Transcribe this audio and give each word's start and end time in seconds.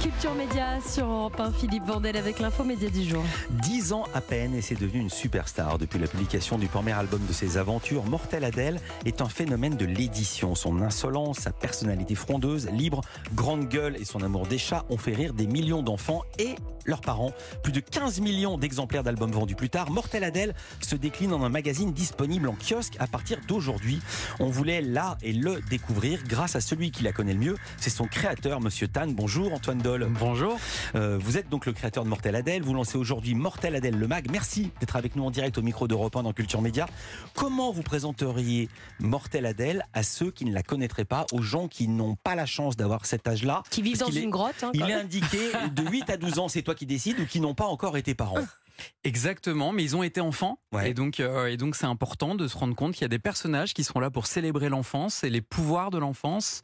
Culture 0.00 0.34
Média 0.34 0.80
sur 0.80 1.04
Europe 1.04 1.38
1, 1.38 1.52
Philippe 1.52 1.84
Vandel 1.84 2.16
avec 2.16 2.38
l'info 2.38 2.64
média 2.64 2.88
du 2.88 3.04
jour. 3.04 3.22
Dix 3.50 3.92
ans 3.92 4.04
à 4.14 4.22
peine 4.22 4.54
et 4.54 4.62
c'est 4.62 4.80
devenu 4.80 4.98
une 4.98 5.10
superstar. 5.10 5.76
Depuis 5.76 5.98
la 5.98 6.06
publication 6.06 6.56
du 6.56 6.68
premier 6.68 6.92
album 6.92 7.20
de 7.26 7.32
ses 7.34 7.58
aventures, 7.58 8.04
Mortel 8.04 8.44
Adèle 8.44 8.80
est 9.04 9.20
un 9.20 9.28
phénomène 9.28 9.76
de 9.76 9.84
l'édition. 9.84 10.54
Son 10.54 10.80
insolence, 10.80 11.40
sa 11.40 11.52
personnalité 11.52 12.14
frondeuse, 12.14 12.70
libre, 12.70 13.02
grande 13.34 13.68
gueule 13.68 13.94
et 13.96 14.06
son 14.06 14.22
amour 14.22 14.46
des 14.46 14.56
chats 14.56 14.86
ont 14.88 14.96
fait 14.96 15.12
rire 15.12 15.34
des 15.34 15.46
millions 15.46 15.82
d'enfants 15.82 16.22
et 16.38 16.54
leurs 16.86 17.02
parents. 17.02 17.32
Plus 17.62 17.72
de 17.72 17.80
15 17.80 18.20
millions 18.20 18.56
d'exemplaires 18.56 19.02
d'albums 19.02 19.32
vendus 19.32 19.54
plus 19.54 19.68
tard. 19.68 19.90
Mortel 19.90 20.24
Adèle 20.24 20.54
se 20.80 20.96
décline 20.96 21.34
en 21.34 21.44
un 21.44 21.50
magazine 21.50 21.92
disponible 21.92 22.48
en 22.48 22.54
kiosque 22.54 22.96
à 22.98 23.06
partir 23.06 23.38
d'aujourd'hui. 23.46 24.00
On 24.38 24.48
voulait 24.48 24.80
là 24.80 25.18
et 25.22 25.32
le 25.32 25.60
découvrir 25.68 26.22
grâce 26.24 26.56
à 26.56 26.62
celui 26.62 26.90
qui 26.90 27.02
la 27.02 27.12
connaît 27.12 27.34
le 27.34 27.40
mieux. 27.40 27.56
C'est 27.76 27.90
son 27.90 28.06
créateur, 28.06 28.60
Monsieur 28.60 28.88
Tan. 28.88 29.08
Bonjour 29.08 29.52
Antoine 29.52 29.78
Bonjour. 29.98 30.56
Euh, 30.94 31.18
vous 31.20 31.36
êtes 31.36 31.48
donc 31.48 31.66
le 31.66 31.72
créateur 31.72 32.04
de 32.04 32.08
Mortel 32.08 32.36
Adèle. 32.36 32.62
Vous 32.62 32.74
lancez 32.74 32.96
aujourd'hui 32.96 33.34
Mortel 33.34 33.74
Adèle 33.74 33.98
le 33.98 34.06
mag. 34.06 34.28
Merci 34.30 34.70
d'être 34.78 34.94
avec 34.94 35.16
nous 35.16 35.24
en 35.24 35.30
direct 35.32 35.58
au 35.58 35.62
micro 35.62 35.88
d'Europe 35.88 36.14
1 36.14 36.22
dans 36.22 36.32
Culture 36.32 36.62
Média. 36.62 36.86
Comment 37.34 37.72
vous 37.72 37.82
présenteriez 37.82 38.68
Mortel 39.00 39.46
Adèle 39.46 39.84
à 39.92 40.04
ceux 40.04 40.30
qui 40.30 40.44
ne 40.44 40.52
la 40.54 40.62
connaîtraient 40.62 41.04
pas, 41.04 41.26
aux 41.32 41.42
gens 41.42 41.66
qui 41.66 41.88
n'ont 41.88 42.14
pas 42.22 42.36
la 42.36 42.46
chance 42.46 42.76
d'avoir 42.76 43.04
cet 43.04 43.26
âge-là? 43.26 43.64
Qui 43.70 43.82
vivent 43.82 43.98
dans 43.98 44.06
une 44.10 44.28
est- 44.28 44.30
grotte. 44.30 44.62
hein, 44.62 44.70
Il 44.74 44.82
est 44.88 44.92
indiqué 44.94 45.50
de 45.74 45.82
8 45.82 46.08
à 46.10 46.16
12 46.16 46.38
ans, 46.38 46.46
c'est 46.48 46.62
toi 46.62 46.76
qui 46.76 46.86
décides, 46.86 47.18
ou 47.18 47.26
qui 47.26 47.40
n'ont 47.40 47.54
pas 47.54 47.66
encore 47.66 47.96
été 47.96 48.14
parents? 48.14 48.36
Exactement, 49.04 49.72
mais 49.72 49.82
ils 49.82 49.96
ont 49.96 50.02
été 50.02 50.20
enfants. 50.20 50.58
Ouais. 50.72 50.90
Et 50.90 50.94
donc, 50.94 51.20
euh, 51.20 51.46
et 51.46 51.56
donc 51.56 51.76
c'est 51.76 51.86
important 51.86 52.34
de 52.34 52.46
se 52.46 52.56
rendre 52.56 52.74
compte 52.74 52.92
qu'il 52.92 53.02
y 53.02 53.04
a 53.04 53.08
des 53.08 53.18
personnages 53.18 53.74
qui 53.74 53.84
sont 53.84 54.00
là 54.00 54.10
pour 54.10 54.26
célébrer 54.26 54.68
l'enfance 54.68 55.24
et 55.24 55.30
les 55.30 55.40
pouvoirs 55.40 55.90
de 55.90 55.98
l'enfance 55.98 56.62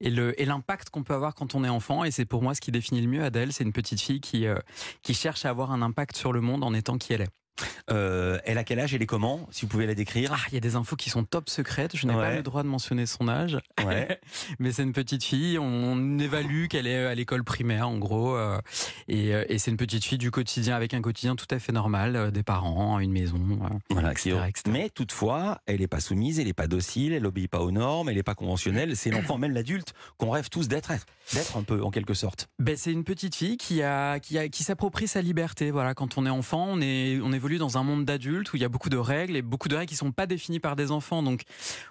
et 0.00 0.10
le 0.10 0.40
et 0.40 0.44
l'impact 0.44 0.90
qu'on 0.90 1.02
peut 1.02 1.14
avoir 1.14 1.34
quand 1.34 1.54
on 1.54 1.64
est 1.64 1.68
enfant. 1.68 2.04
Et 2.04 2.10
c'est 2.10 2.24
pour 2.24 2.42
moi 2.42 2.54
ce 2.54 2.60
qui 2.60 2.72
définit 2.72 3.00
le 3.00 3.08
mieux 3.08 3.24
Adèle. 3.24 3.52
C'est 3.52 3.64
une 3.64 3.72
petite 3.72 4.00
fille 4.00 4.20
qui 4.20 4.46
euh, 4.46 4.58
qui 5.02 5.14
cherche 5.14 5.44
à 5.44 5.50
avoir 5.50 5.72
un 5.72 5.82
impact 5.82 6.16
sur 6.16 6.32
le 6.32 6.40
monde 6.40 6.64
en 6.64 6.74
étant 6.74 6.98
qui 6.98 7.12
elle 7.12 7.22
est. 7.22 7.41
Euh, 7.90 8.38
elle 8.44 8.58
a 8.58 8.64
quel 8.64 8.80
âge 8.80 8.94
Elle 8.94 9.02
est 9.02 9.06
comment 9.06 9.46
Si 9.50 9.62
vous 9.62 9.68
pouvez 9.68 9.86
la 9.86 9.94
décrire? 9.94 10.32
Ah, 10.32 10.40
il 10.48 10.54
y 10.54 10.56
a 10.56 10.60
des 10.60 10.76
infos 10.76 10.96
qui 10.96 11.10
sont 11.10 11.24
top 11.24 11.48
secrètes. 11.48 11.96
Je 11.96 12.06
n'ai 12.06 12.14
pas 12.14 12.34
le 12.34 12.42
droit 12.42 12.62
de 12.62 12.68
mentionner 12.68 13.06
son 13.06 13.28
âge. 13.28 13.58
Ouais. 13.84 14.20
Mais 14.58 14.72
c'est 14.72 14.82
une 14.82 14.92
petite 14.92 15.24
fille. 15.24 15.58
On 15.58 16.18
évalue 16.18 16.66
qu'elle 16.66 16.86
est 16.86 17.06
à 17.06 17.14
l'école 17.14 17.44
primaire, 17.44 17.88
en 17.88 17.98
gros. 17.98 18.34
euh, 18.36 18.58
et 19.08 19.34
euh, 19.34 19.44
et 19.48 19.58
c'est 19.58 19.70
une 19.70 19.76
petite 19.76 20.04
fille 20.04 20.18
du 20.18 20.30
quotidien 20.30 20.76
avec 20.76 20.94
un 20.94 21.02
quotidien 21.02 21.36
tout 21.36 21.46
à 21.50 21.58
fait 21.58 21.72
normal, 21.72 22.30
des 22.32 22.42
parents, 22.42 22.98
une 23.00 23.12
maison. 23.12 23.40
Voilà, 23.90 24.12
etc., 24.12 24.36
etc. 24.48 24.70
Mais 24.70 24.88
toutefois, 24.88 25.60
elle 25.66 25.80
n'est 25.80 25.88
pas 25.88 26.00
soumise, 26.00 26.38
elle 26.38 26.46
n'est 26.46 26.52
pas 26.54 26.66
docile, 26.68 27.12
elle 27.12 27.22
n'obéit 27.22 27.50
pas 27.50 27.60
aux 27.60 27.70
normes, 27.70 28.08
elle 28.08 28.16
n'est 28.16 28.22
pas 28.22 28.34
conventionnelle. 28.34 28.96
C'est 28.96 29.10
l'enfant, 29.10 29.38
même 29.38 29.52
l'adulte, 29.52 29.92
qu'on 30.16 30.30
rêve 30.30 30.48
tous 30.48 30.68
d'être, 30.68 30.92
d'être 31.34 31.56
un 31.56 31.62
peu, 31.62 31.82
en 31.82 31.90
quelque 31.90 32.14
sorte. 32.14 32.48
Ben, 32.58 32.76
c'est 32.76 32.92
une 32.92 33.04
petite 33.04 33.34
fille 33.34 33.56
qui 33.56 33.82
a 33.82 34.20
qui 34.20 34.38
a 34.38 34.48
qui 34.48 34.64
s'approprie 34.64 35.08
sa 35.08 35.20
liberté. 35.22 35.70
Voilà, 35.70 35.94
quand 35.94 36.16
on 36.18 36.26
est 36.26 36.30
enfant, 36.30 36.66
on 36.70 36.80
est 36.80 37.20
on 37.22 37.32
évolue 37.42 37.58
dans 37.58 37.76
un 37.76 37.82
monde 37.82 38.04
d'adultes 38.04 38.52
où 38.52 38.56
il 38.56 38.62
y 38.62 38.64
a 38.64 38.68
beaucoup 38.68 38.88
de 38.88 38.96
règles 38.96 39.34
et 39.36 39.42
beaucoup 39.42 39.66
de 39.68 39.74
règles 39.74 39.88
qui 39.88 39.96
sont 39.96 40.12
pas 40.12 40.26
définies 40.26 40.60
par 40.60 40.76
des 40.76 40.92
enfants. 40.92 41.24
Donc, 41.24 41.42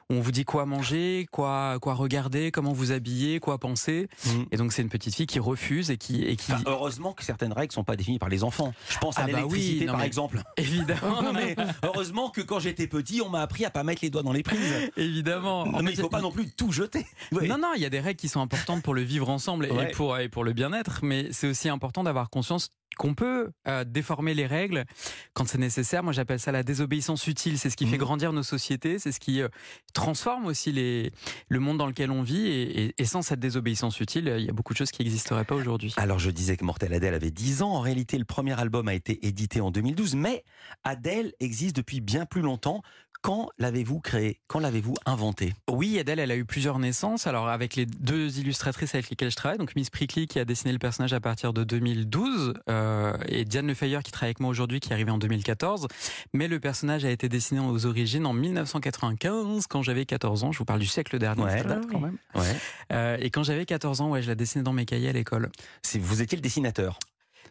on 0.10 0.22
vous 0.22 0.32
dit 0.32 0.46
quoi 0.46 0.66
manger, 0.66 1.28
quoi 1.30 1.78
quoi 1.82 1.94
regarder, 1.94 2.52
comment 2.52 2.72
vous 2.72 2.94
habiller, 2.94 3.42
quoi 3.42 3.58
penser. 3.58 4.08
Et 4.52 4.56
donc, 4.58 4.72
c'est 4.72 4.82
une 4.82 4.88
petite 4.90 5.14
fille 5.14 5.28
qui 5.28 5.40
refuse 5.40 5.92
et 5.92 5.98
qui 5.98 6.24
et 6.24 6.38
qui 6.38 6.54
Enfin, 6.54 6.64
heureusement 6.66 7.12
que 7.12 7.26
certaines 7.26 7.52
règles 7.52 7.74
sont 7.74 7.84
pas 7.84 7.98
définies 7.98 8.18
par 8.20 8.30
les 8.30 8.46
enfants. 8.46 8.74
Je 8.88 8.98
pense 9.00 9.18
à 9.18 9.24
Ah 9.24 9.26
bah 9.28 9.34
l'électricité, 9.40 9.80
oui, 9.82 9.86
par 9.88 9.98
mais- 9.98 10.06
exemple. 10.06 10.42
évidemment 10.58 11.22
Non, 11.22 11.34
mais 11.34 11.56
heureusement 11.84 12.30
que 12.30 12.40
quand 12.40 12.60
j'étais 12.60 12.88
petit, 12.88 13.22
on 13.22 13.30
m'a 13.30 13.42
appris 13.42 13.66
à 13.66 13.70
pas 13.72 13.84
mettre 13.84 14.00
les 14.04 14.10
doigts 14.10 14.24
dans 14.24 14.32
les 14.32 14.44
prises. 14.44 14.90
évidemment. 14.96 15.66
Non, 15.66 15.82
mais 15.84 15.92
il 15.92 15.98
faut 16.00 16.08
pas 16.10 16.22
non 16.22 16.32
plus 16.32 16.50
tout 16.50 16.72
jeter. 16.72 17.06
Ouais. 17.34 17.48
Non, 17.48 17.58
non, 17.58 17.74
il 17.76 17.82
y 17.82 17.86
a 17.86 17.90
des 17.90 18.00
règles 18.00 18.20
qui 18.20 18.30
sont 18.30 18.40
importantes 18.42 18.84
pour 18.84 18.94
le 18.94 19.02
vivre 19.02 19.30
ensemble 19.30 19.66
et, 19.66 19.92
pour, 19.92 20.18
et 20.18 20.30
pour 20.30 20.44
le 20.46 20.54
bien-être, 20.54 21.00
mais 21.04 21.28
c'est 21.32 21.48
aussi 21.48 21.68
important 21.68 22.04
d'avoir 22.04 22.30
conscience 22.30 22.70
qu'on 22.97 23.14
peut 23.16 23.52
euh, 23.67 23.84
déformer 23.84 24.34
les 24.34 24.45
règles 24.45 24.86
quand 25.34 25.47
c'est 25.47 25.58
nécessaire. 25.58 26.03
Moi, 26.03 26.14
j'appelle 26.14 26.39
ça 26.39 26.52
la 26.52 26.61
désobéissance 26.64 27.25
utile. 27.28 27.57
C'est 27.57 27.69
ce 27.69 27.78
qui 27.78 27.85
fait 27.88 27.94
Mhm. 27.97 28.03
grandir 28.03 28.34
nos 28.34 28.44
sociétés, 28.44 29.00
c'est 29.00 29.12
ce 29.12 29.19
qui 29.19 29.41
euh, 29.41 29.47
transforme 29.94 30.46
aussi 30.46 30.72
les, 30.72 31.12
le 31.50 31.59
monde 31.59 31.78
dans 31.78 31.88
lequel 31.88 32.12
on 32.12 32.22
vit. 32.22 32.47
Et, 32.47 32.85
et- 32.85 32.96
et 32.97 33.06
sans 33.06 33.22
cette 33.22 33.40
désobéissance 33.40 34.00
utile, 34.00 34.34
il 34.38 34.46
y 34.46 34.50
a 34.50 34.53
beaucoup 34.53 34.74
de 34.74 34.78
choses 34.78 34.91
qui 34.91 35.03
n'existeraient 35.03 35.46
pas 35.46 35.56
aujourd'hui. 35.56 35.94
Alors 35.97 36.19
je 36.19 36.30
disais 36.30 36.57
que 36.57 36.66
Mortel 36.66 36.94
Adèle 36.94 37.13
avait 37.13 37.31
10 37.31 37.62
ans. 37.62 37.72
En 37.72 37.80
réalité, 37.81 38.18
le 38.18 38.25
premier 38.25 38.59
album 38.59 38.88
a 38.88 38.94
été 38.94 39.25
édité 39.25 39.62
en 39.62 39.72
2012, 39.72 40.16
mais 40.16 40.44
Adèle 40.84 41.34
existe 41.40 41.75
depuis 41.75 42.01
bien 42.01 42.25
plus 42.25 42.41
longtemps. 42.41 42.81
Quand 43.24 43.50
l'avez-vous 43.59 44.00
créé? 44.00 44.40
Quand 44.48 44.59
l'avez-vous 44.59 44.96
inventé? 45.06 45.54
Oui, 45.70 46.00
Adèle, 46.00 46.18
elle 46.18 46.32
a 46.32 46.36
eu 46.36 46.44
plusieurs 46.44 46.80
naissances. 46.80 47.28
Alors, 47.28 47.50
avec 47.50 47.76
les 47.76 47.86
deux 47.86 48.40
illustratrices 48.40 48.96
avec 48.96 49.12
lesquelles 49.12 49.30
je 49.30 49.36
travaille, 49.36 49.59
donc 49.59 49.76
Miss 49.76 49.92
Prickly 49.92 50.26
qui 50.26 50.40
a 50.40 50.46
dessiné 50.46 50.74
le 50.74 50.80
personnage 50.80 51.14
à 51.14 51.20
partir 51.20 51.54
de 51.54 51.64
2012, 51.64 52.54
euh, 52.68 53.14
et 53.28 53.46
Diane 53.46 53.68
Lefeyer 53.68 54.00
qui 54.04 54.12
travaille 54.12 54.30
avec 54.30 54.40
moi 54.40 54.50
aujourd'hui, 54.50 54.80
qui 54.80 54.90
est 54.90 54.94
arrivée 54.94 55.12
en 55.12 55.20
2014. 55.20 55.88
Mais 56.34 56.48
le 56.48 56.60
personnage 56.60 57.06
a 57.06 57.12
été 57.12 57.30
dessiné 57.30 57.60
aux 57.60 57.86
origines 57.86 58.26
en 58.26 58.34
1995, 58.34 59.68
quand 59.68 59.84
j'avais 59.84 60.06
14 60.06 60.44
ans. 60.44 60.52
Je 60.52 60.58
vous 60.58 60.66
parle 60.66 60.80
du 60.80 60.88
siècle 60.88 61.20
dernier, 61.20 61.44
Ouais. 61.44 61.64
date 61.64 61.86
quand 61.92 62.00
même. 62.00 62.18
Ouais. 62.34 62.56
Euh, 62.92 63.18
et 63.20 63.30
quand 63.30 63.44
j'avais 63.44 63.66
14 63.68 64.02
ans, 64.02 64.10
ouais, 64.10 64.24
je 64.24 64.30
la 64.30 64.36
dessinais 64.36 64.64
dans 64.64 64.74
mes 64.74 64.86
cahiers 64.86 65.10
à 65.10 65.14
l'école. 65.14 65.52
Vous 66.00 66.24
étiez 66.24 66.38
le 66.38 66.42
dessinateur? 66.42 66.98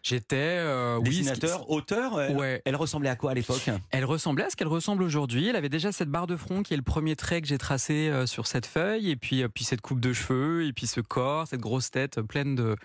J'étais, 0.02 0.36
euh, 0.36 0.96
oui, 0.98 1.08
dessinateur, 1.10 1.70
auteur. 1.70 2.20
Elle, 2.20 2.36
Ouais. 2.36 2.62
elle 2.64 2.76
ressemblait 2.76 3.10
à 3.10 3.16
quoi 3.16 3.32
à 3.32 3.34
l'époque? 3.34 3.68
Elle 3.90 4.04
ressemblait 4.04 4.44
à 4.44 4.50
ce 4.50 4.56
qu'elle 4.56 4.68
ressemble 4.68 5.02
aujourd'hui. 5.02 5.48
Elle 5.48 5.56
avait 5.56 5.68
déjà 5.68 5.92
cette 5.92 6.08
barre 6.08 6.26
de 6.26 6.36
front 6.36 6.62
qui 6.62 6.74
est 6.74 6.76
le 6.76 6.82
premier 6.82 7.16
trait 7.16 7.40
que 7.40 7.46
j'ai 7.48 7.58
tracé 7.58 8.08
euh, 8.08 8.26
sur 8.26 8.46
cette 8.46 8.66
feuille, 8.66 9.10
et 9.10 9.16
puis, 9.16 9.42
euh, 9.42 9.48
puis 9.48 9.64
cette 9.64 9.80
coupe 9.80 10.00
de 10.00 10.12
cheveux, 10.12 10.66
et 10.66 10.72
puis 10.72 10.86
ce 10.86 11.00
corps, 11.00 11.46
cette 11.48 11.60
grosse 11.60 11.90
tête 11.90 12.20
pleine 12.22 12.54
de 12.54 12.76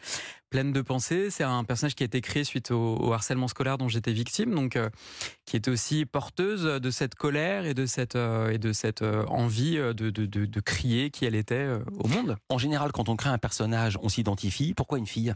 pleine 0.51 0.71
de 0.71 0.81
pensées. 0.81 1.31
C'est 1.31 1.43
un 1.43 1.63
personnage 1.65 1.95
qui 1.95 2.03
a 2.03 2.05
été 2.05 2.21
créé 2.21 2.43
suite 2.45 2.71
au, 2.71 2.95
au 2.97 3.11
harcèlement 3.13 3.47
scolaire 3.49 3.77
dont 3.77 3.89
j'étais 3.89 4.13
victime, 4.13 4.53
donc 4.55 4.75
euh, 4.77 4.89
qui 5.45 5.55
est 5.57 5.67
aussi 5.67 6.05
porteuse 6.05 6.63
de 6.63 6.89
cette 6.91 7.15
colère 7.15 7.65
et 7.65 7.73
de 7.73 7.85
cette 7.85 8.15
euh, 8.15 8.51
et 8.51 8.57
de 8.57 8.71
cette 8.71 9.01
euh, 9.01 9.25
envie 9.25 9.75
de, 9.77 9.91
de, 9.91 10.09
de, 10.09 10.45
de 10.45 10.59
crier 10.61 11.09
qui 11.09 11.25
elle 11.25 11.35
était 11.35 11.67
au 11.99 12.07
monde. 12.07 12.37
En 12.49 12.57
général, 12.57 12.91
quand 12.93 13.09
on 13.09 13.15
crée 13.15 13.29
un 13.29 13.37
personnage, 13.37 13.97
on 14.01 14.07
s'identifie. 14.09 14.73
Pourquoi 14.73 14.97
une 14.97 15.07
fille? 15.07 15.33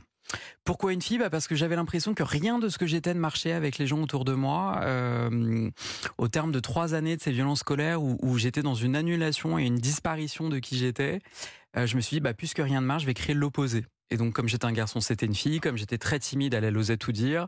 Pourquoi 0.64 0.94
une 0.94 1.02
fille? 1.02 1.18
Bah 1.18 1.30
Parce 1.30 1.48
que 1.48 1.56
j'avais 1.56 1.76
l'impression 1.76 2.14
que 2.14 2.24
rien 2.24 2.60
de 2.60 2.70
ce 2.70 2.78
que 2.78 2.86
j'étais 2.86 3.14
ne 3.14 3.20
marchait 3.20 3.54
avec 3.54 3.78
les 3.78 3.88
gens 3.88 4.02
autour 4.02 4.26
de 4.26 4.34
moi. 4.34 4.80
Euh, 4.84 5.70
au 6.18 6.28
terme 6.28 6.52
de 6.52 6.60
trois 6.60 6.94
années 6.94 7.18
de 7.18 7.22
ces 7.22 7.32
violences 7.32 7.60
scolaires 7.60 8.04
où, 8.04 8.18
où 8.22 8.38
j'étais 8.38 8.62
dans 8.62 8.76
une 8.76 8.96
annulation 8.96 9.58
et 9.58 9.66
une 9.66 9.78
disparition 9.78 10.50
de 10.50 10.60
qui 10.60 10.78
j'étais, 10.78 11.22
euh, 11.78 11.86
je 11.86 11.96
me 11.96 12.02
suis 12.02 12.16
dit, 12.16 12.22
bah, 12.22 12.34
puisque 12.34 12.60
rien 12.60 12.82
ne 12.82 12.86
marche, 12.86 13.04
je 13.04 13.08
vais 13.08 13.14
créer 13.14 13.36
l'opposé. 13.36 13.86
Et 14.12 14.18
donc, 14.18 14.34
comme 14.34 14.48
j'étais 14.48 14.66
un 14.66 14.72
garçon, 14.72 15.02
c'était 15.02 15.26
une 15.26 15.36
fille. 15.36 15.60
Comme 15.60 15.78
j'étais 15.78 15.98
très 15.98 16.20
timide, 16.20 16.54
elle, 16.54 16.64
elle 16.64 16.78
osait 16.78 16.98
tout 16.98 17.12
dire. 17.12 17.48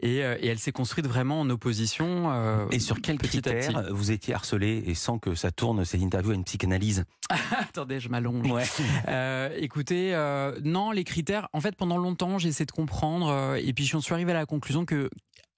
Et, 0.00 0.24
euh, 0.24 0.36
et 0.40 0.46
elle 0.46 0.58
s'est 0.58 0.72
construite 0.72 1.06
vraiment 1.06 1.40
en 1.40 1.50
opposition. 1.50 2.30
euh, 2.32 2.66
Et 2.70 2.78
sur 2.80 3.00
quels 3.00 3.18
critères 3.18 3.92
vous 3.92 4.10
étiez 4.10 4.34
harcelé 4.34 4.82
et 4.86 4.94
sans 4.94 5.18
que 5.18 5.34
ça 5.34 5.50
tourne 5.50 5.84
cette 5.84 6.00
interview 6.00 6.30
à 6.30 6.34
une 6.34 6.44
psychanalyse? 6.44 7.04
Attendez, 7.60 8.00
je 8.00 8.08
m'allonge. 8.08 8.50
Ouais. 8.50 8.64
Euh, 9.08 9.50
écoutez, 9.56 10.14
euh, 10.14 10.58
non, 10.64 10.90
les 10.90 11.04
critères, 11.04 11.48
en 11.52 11.60
fait, 11.60 11.74
pendant 11.76 11.96
longtemps, 11.98 12.38
j'ai 12.38 12.48
essayé 12.48 12.66
de 12.66 12.72
comprendre, 12.72 13.56
et 13.56 13.72
puis 13.72 13.84
j'en 13.84 14.00
suis 14.00 14.12
arrivé 14.12 14.32
à 14.32 14.34
la 14.34 14.46
conclusion 14.46 14.84
que 14.84 15.08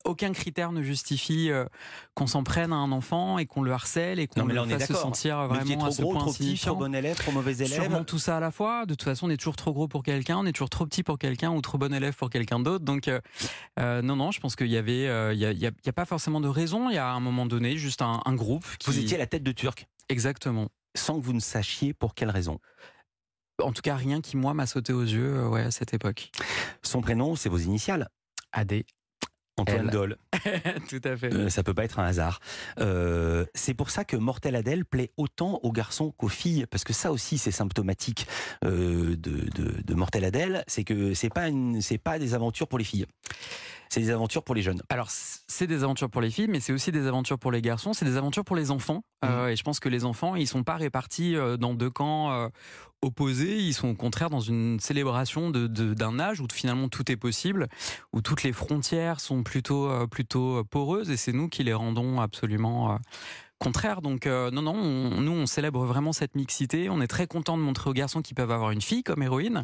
aucun 0.05 0.33
critère 0.33 0.73
ne 0.73 0.83
justifie 0.83 1.51
euh, 1.51 1.65
qu'on 2.15 2.27
s'en 2.27 2.43
prenne 2.43 2.73
à 2.73 2.77
un 2.77 2.91
enfant 2.93 3.39
et 3.39 3.47
qu'on 3.47 3.63
le 3.63 3.71
harcèle 3.73 4.19
et 4.19 4.27
qu'on 4.27 4.45
le 4.47 4.55
fasse 4.67 4.87
se 4.89 4.95
sentir 4.95 5.47
vraiment 5.47 5.75
à 5.85 5.89
trop 5.89 5.91
ce 5.91 6.03
gros, 6.03 6.13
point 6.13 6.21
trop 6.23 6.33
petit, 6.33 6.59
trop 6.59 6.75
bon 6.77 6.95
élève, 6.95 7.17
trop 7.17 7.33
mauvais 7.33 7.53
élève. 7.55 7.83
Sûrement 7.83 8.05
tout 8.05 8.19
ça 8.19 8.39
à 8.39 8.41
la 8.41 8.51
fois. 8.51 8.87
De 8.87 8.95
toute 8.95 9.03
façon, 9.03 9.27
on 9.27 9.31
est 9.31 9.37
toujours 9.37 9.57
trop 9.57 9.73
gros 9.73 9.89
pour 9.89 10.03
quelqu'un, 10.03 10.39
on 10.39 10.47
est 10.47 10.53
toujours 10.53 10.71
trop 10.71 10.87
petit 10.87 11.03
pour 11.03 11.19
quelqu'un 11.19 11.51
ou 11.53 11.61
trop 11.61 11.77
bon 11.79 11.93
élève 11.93 12.15
pour 12.15 12.31
quelqu'un 12.31 12.61
d'autre. 12.61 12.85
Donc, 12.85 13.09
euh, 13.09 13.21
euh, 13.79 14.01
non, 14.03 14.17
non, 14.17 14.31
je 14.31 14.41
pense 14.41 14.57
qu'il 14.57 14.69
y 14.69 14.77
avait, 14.77 15.03
il 15.35 15.39
y, 15.39 15.45
a, 15.45 15.53
il 15.53 15.59
y 15.59 15.67
a- 15.67 15.71
il 15.71 15.87
y 15.87 15.89
a 15.89 15.93
pas 15.93 16.05
forcément 16.07 16.41
de 16.41 16.49
raison. 16.49 16.89
Il 16.91 16.95
y 16.95 16.99
a 16.99 17.07
à 17.09 17.13
un 17.13 17.21
moment 17.21 17.47
donné 17.47 17.77
juste 17.77 18.03
un, 18.03 18.21
un 18.25 18.35
groupe 18.35 18.65
qui. 18.79 18.91
Vous 18.91 18.99
étiez 18.99 19.19
la 19.19 19.27
tête 19.27 19.43
de 19.43 19.53
Turc, 19.53 19.87
Exactement. 20.09 20.69
sans 20.97 21.21
que 21.21 21.25
vous 21.25 21.33
ne 21.35 21.41
sachiez 21.41 21.93
pour 21.95 22.15
quelle 22.15 22.31
raison. 22.31 22.59
En 23.63 23.73
tout 23.73 23.83
cas, 23.83 23.95
rien 23.97 24.23
qui 24.23 24.39
moi 24.39 24.55
m'a 24.55 24.67
sauté 24.67 24.93
aux 24.95 25.03
yeux, 25.03 25.47
ouais, 25.49 25.63
à 25.63 25.71
cette 25.71 25.93
époque. 25.93 26.31
Son 26.83 27.03
prénom, 27.03 27.37
c'est 27.37 27.51
vos 27.51 27.59
initiales. 27.59 28.09
AD. 28.53 28.83
Antoine 29.61 29.87
Elle. 29.87 29.91
Doll. 29.91 30.17
tout 30.89 31.01
à 31.05 31.17
fait. 31.17 31.33
Euh, 31.33 31.49
ça 31.49 31.63
peut 31.63 31.75
pas 31.75 31.85
être 31.85 31.99
un 31.99 32.05
hasard. 32.05 32.41
Euh, 32.79 33.45
c'est 33.55 33.75
pour 33.75 33.91
ça 33.91 34.05
que 34.05 34.17
Mortel 34.17 34.57
Adèle 34.57 34.85
plaît 34.85 35.13
autant 35.17 35.61
aux 35.63 35.73
garçons 35.73 36.13
qu'aux 36.13 36.29
filles, 36.29 36.67
parce 36.71 36.85
que 36.85 36.93
ça 36.93 37.13
aussi 37.13 37.39
c'est 37.39 37.51
symptomatique 37.51 38.27
euh, 38.65 39.17
de, 39.17 39.49
de, 39.55 39.83
de 39.83 39.95
Mortel 39.95 40.25
Adèle, 40.25 40.65
c'est 40.67 40.85
que 40.85 41.15
c'est 41.15 41.33
pas 41.33 41.49
une, 41.49 41.81
c'est 41.81 41.99
pas 41.99 42.19
des 42.19 42.35
aventures 42.35 42.69
pour 42.69 42.79
les 42.79 42.85
filles, 42.85 43.07
c'est 43.93 44.01
des 44.01 44.11
aventures 44.11 44.45
pour 44.45 44.55
les 44.55 44.63
jeunes. 44.63 44.81
Alors, 44.89 45.09
c'est 45.11 45.67
des 45.67 45.83
aventures 45.85 46.09
pour 46.09 46.21
les 46.21 46.31
filles, 46.31 46.47
mais 46.49 46.61
c'est 46.61 46.73
aussi 46.73 46.93
des 46.93 47.07
aventures 47.07 47.39
pour 47.39 47.51
les 47.53 47.61
garçons, 47.61 47.93
c'est 47.93 48.05
des 48.05 48.17
aventures 48.17 48.45
pour 48.45 48.57
les 48.57 48.71
enfants. 48.71 49.03
Euh, 49.25 49.49
et 49.49 49.57
je 49.57 49.63
pense 49.65 49.81
que 49.81 49.89
les 49.89 50.05
enfants, 50.05 50.37
ils 50.37 50.47
sont 50.47 50.63
pas 50.63 50.77
répartis 50.77 51.37
euh, 51.37 51.57
dans 51.57 51.75
deux 51.75 51.91
camps 51.91 52.33
euh, 52.33 52.49
opposés, 53.03 53.59
ils 53.59 53.75
sont 53.75 53.89
au 53.89 53.95
contraire 53.95 54.31
dans 54.31 54.41
une 54.41 54.79
célébration 54.79 55.51
de- 55.51 55.67
de- 55.67 55.93
d'un 55.95 56.19
âge 56.21 56.41
où 56.41 56.47
finalement 56.53 56.89
tout 56.89 57.11
est 57.11 57.17
possible, 57.17 57.69
où 58.13 58.23
toutes 58.23 58.45
les 58.45 58.53
frontières 58.53 59.21
sont 59.21 59.43
plutôt, 59.43 59.89
euh, 59.91 60.07
plutôt 60.07 60.63
poreuses, 60.65 61.11
et 61.11 61.17
c'est 61.17 61.33
nous 61.33 61.49
qui 61.49 61.65
les 61.65 61.75
rendons 61.75 62.21
absolument 62.21 62.99
contraire. 63.61 64.03
Donc 64.03 64.27
euh, 64.27 64.51
non, 64.51 64.63
non, 64.63 65.21
nous 65.21 65.33
on 65.33 65.47
célèbre 65.47 65.85
vraiment 65.85 66.13
cette 66.13 66.35
mixité. 66.35 66.91
On 66.91 67.01
est 67.01 67.07
très 67.07 67.29
content 67.29 67.57
de 67.57 67.63
montrer 67.63 67.89
aux 67.89 67.93
garçons 67.93 68.23
qu'ils 68.23 68.35
peuvent 68.35 68.51
avoir 68.51 68.73
une 68.73 68.83
fille 68.83 69.05
comme 69.05 69.23
héroïne, 69.23 69.63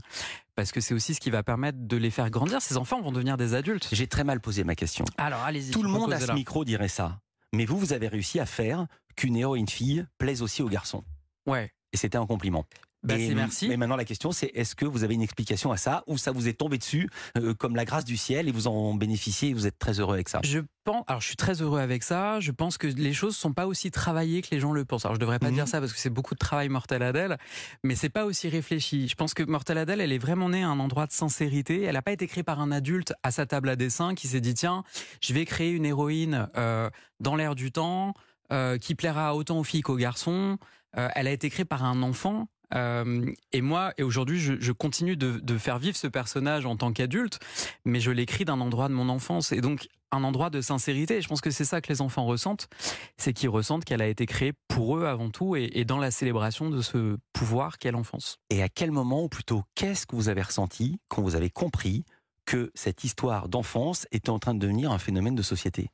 parce 0.54 0.70
que 0.70 0.80
c'est 0.80 0.94
aussi 0.94 1.14
ce 1.14 1.20
qui 1.20 1.30
va 1.30 1.42
permettre 1.42 1.78
de 1.80 1.96
les 1.96 2.10
faire 2.10 2.30
grandir. 2.30 2.62
Ces 2.62 2.76
enfants 2.76 3.00
vont 3.00 3.10
devenir 3.10 3.36
des 3.36 3.54
adultes. 3.54 3.88
J'ai 3.90 4.06
très 4.06 4.22
mal 4.22 4.40
posé 4.40 4.62
ma 4.62 4.76
question. 4.76 5.04
Alors 5.18 5.40
allez-y. 5.40 5.72
Tout 5.72 5.82
le 5.82 5.88
monde 5.88 6.12
à 6.12 6.20
ce 6.20 6.32
micro 6.32 6.64
dirait 6.64 6.88
ça. 6.88 7.18
Mais 7.52 7.64
vous, 7.64 7.78
vous 7.78 7.92
avez 7.92 8.08
réussi 8.08 8.38
à 8.38 8.46
faire 8.46 8.86
qu'une 9.16 9.36
héroïne 9.36 9.68
fille 9.68 10.06
plaise 10.18 10.42
aussi 10.42 10.62
aux 10.62 10.68
garçons. 10.68 11.02
Ouais. 11.46 11.72
Et 11.96 11.98
c'était 11.98 12.18
un 12.18 12.26
compliment. 12.26 12.66
Bah, 13.02 13.14
merci. 13.34 13.70
Mais 13.70 13.78
maintenant, 13.78 13.96
la 13.96 14.04
question, 14.04 14.32
c'est 14.32 14.50
est-ce 14.52 14.74
que 14.74 14.84
vous 14.84 15.02
avez 15.02 15.14
une 15.14 15.22
explication 15.22 15.72
à 15.72 15.78
ça 15.78 16.04
ou 16.06 16.18
ça 16.18 16.30
vous 16.30 16.46
est 16.46 16.52
tombé 16.52 16.76
dessus 16.76 17.08
euh, 17.38 17.54
comme 17.54 17.74
la 17.74 17.86
grâce 17.86 18.04
du 18.04 18.18
ciel 18.18 18.50
et 18.50 18.52
vous 18.52 18.66
en 18.66 18.92
bénéficiez 18.92 19.48
et 19.48 19.54
vous 19.54 19.66
êtes 19.66 19.78
très 19.78 19.98
heureux 19.98 20.12
avec 20.12 20.28
ça? 20.28 20.40
Je 20.44 20.58
pense, 20.84 21.04
alors 21.06 21.22
je 21.22 21.28
suis 21.28 21.36
très 21.36 21.62
heureux 21.62 21.80
avec 21.80 22.02
ça. 22.02 22.38
Je 22.40 22.50
pense 22.50 22.76
que 22.76 22.86
les 22.86 23.14
choses 23.14 23.34
sont 23.34 23.54
pas 23.54 23.66
aussi 23.66 23.90
travaillées 23.90 24.42
que 24.42 24.48
les 24.50 24.60
gens 24.60 24.72
le 24.72 24.84
pensent. 24.84 25.06
Alors 25.06 25.14
je 25.14 25.20
devrais 25.20 25.38
pas 25.38 25.48
mhm. 25.48 25.54
dire 25.54 25.68
ça 25.68 25.80
parce 25.80 25.94
que 25.94 25.98
c'est 25.98 26.10
beaucoup 26.10 26.34
de 26.34 26.38
travail 26.38 26.68
Mortel 26.68 27.02
Adèle, 27.02 27.38
mais 27.82 27.94
c'est 27.94 28.10
pas 28.10 28.26
aussi 28.26 28.50
réfléchi. 28.50 29.08
Je 29.08 29.14
pense 29.14 29.32
que 29.32 29.42
Mortel 29.42 29.78
Adèle, 29.78 30.02
elle 30.02 30.12
est 30.12 30.18
vraiment 30.18 30.50
née 30.50 30.64
à 30.64 30.68
un 30.68 30.78
endroit 30.78 31.06
de 31.06 31.12
sincérité. 31.12 31.84
Elle 31.84 31.94
n'a 31.94 32.02
pas 32.02 32.12
été 32.12 32.26
créée 32.26 32.44
par 32.44 32.60
un 32.60 32.72
adulte 32.72 33.14
à 33.22 33.30
sa 33.30 33.46
table 33.46 33.70
à 33.70 33.76
dessin 33.76 34.14
qui 34.14 34.28
s'est 34.28 34.42
dit 34.42 34.52
tiens, 34.52 34.84
je 35.22 35.32
vais 35.32 35.46
créer 35.46 35.70
une 35.70 35.86
héroïne 35.86 36.46
euh, 36.58 36.90
dans 37.20 37.36
l'air 37.36 37.54
du 37.54 37.72
temps. 37.72 38.12
Euh, 38.52 38.78
qui 38.78 38.94
plaira 38.94 39.34
autant 39.34 39.58
aux 39.58 39.64
filles 39.64 39.80
qu'aux 39.80 39.96
garçons. 39.96 40.56
Elle 40.92 41.26
a 41.26 41.32
été 41.32 41.50
créée 41.50 41.64
par 41.64 41.84
un 41.84 42.02
enfant 42.02 42.48
euh, 42.74 43.32
et 43.52 43.60
moi, 43.60 43.92
et 43.98 44.02
aujourd'hui, 44.02 44.38
je, 44.38 44.72
continue 44.72 45.16
de, 45.16 45.58
faire 45.58 45.78
vivre 45.78 45.96
ce 45.96 46.06
personnage 46.06 46.66
en 46.66 46.76
tant 46.76 46.92
qu'adulte, 46.92 47.38
mais 47.84 48.00
je 48.00 48.10
l'écris 48.10 48.44
d'un 48.44 48.60
endroit 48.60 48.88
de 48.88 48.94
mon 48.94 49.08
enfance, 49.08 49.52
et 49.52 49.60
donc 49.60 49.88
un 50.12 50.24
endroit 50.24 50.50
de 50.50 50.60
sincérité. 50.60 51.16
Et 51.16 51.22
je 51.22 51.28
pense 51.28 51.40
que 51.40 51.50
c'est 51.50 51.64
ça 51.64 51.80
que 51.80 51.88
les 51.92 52.00
enfants 52.00 52.26
ressentent, 52.26 52.68
c'est 53.16 53.32
qu'ils 53.32 53.48
ressentent 53.48 53.84
qu'elle 53.84 54.02
a 54.02 54.08
été 54.08 54.26
créée 54.26 54.52
pour 54.68 54.96
eux 54.96 55.06
avant 55.06 55.30
tout, 55.30 55.56
et, 55.56 55.84
dans 55.84 55.98
la 55.98 56.10
célébration 56.10 56.70
de 56.70 56.82
ce 56.82 57.16
pouvoir 57.32 57.78
qu'est 57.78 57.92
l'enfance. 57.92 58.38
Et 58.50 58.62
à 58.62 58.68
quel 58.68 58.90
moment, 58.90 59.24
ou 59.24 59.28
plutôt, 59.28 59.62
qu'est-ce 59.74 60.06
que 60.06 60.16
vous 60.16 60.28
avez 60.28 60.42
ressenti 60.42 60.98
quand 61.08 61.22
vous 61.22 61.36
avez 61.36 61.50
compris 61.50 62.04
que 62.44 62.70
cette 62.74 63.02
histoire 63.02 63.48
d'enfance 63.48 64.06
était 64.12 64.30
en 64.30 64.38
train 64.38 64.54
de 64.54 64.60
devenir 64.60 64.92
un 64.92 64.98
phénomène 64.98 65.34
de 65.34 65.42
société? 65.42 65.90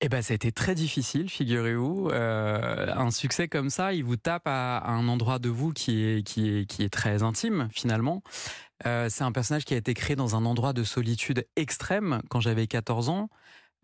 Eh 0.00 0.08
ben, 0.08 0.22
ça 0.22 0.32
a 0.32 0.36
été 0.36 0.52
très 0.52 0.76
difficile, 0.76 1.28
figurez-vous. 1.28 2.10
Euh, 2.12 2.94
un 2.94 3.10
succès 3.10 3.48
comme 3.48 3.68
ça, 3.68 3.92
il 3.92 4.04
vous 4.04 4.16
tape 4.16 4.46
à, 4.46 4.88
un 4.88 5.08
endroit 5.08 5.40
de 5.40 5.48
vous 5.48 5.72
qui 5.72 6.04
est, 6.04 6.22
qui 6.24 6.50
est, 6.50 6.66
qui 6.66 6.84
est 6.84 6.88
très 6.88 7.24
intime, 7.24 7.68
finalement. 7.72 8.22
Euh, 8.86 9.08
c'est 9.10 9.24
un 9.24 9.32
personnage 9.32 9.64
qui 9.64 9.74
a 9.74 9.76
été 9.76 9.94
créé 9.94 10.14
dans 10.14 10.36
un 10.36 10.44
endroit 10.44 10.72
de 10.72 10.84
solitude 10.84 11.46
extrême 11.56 12.22
quand 12.28 12.40
j'avais 12.40 12.68
14 12.68 13.08
ans. 13.08 13.28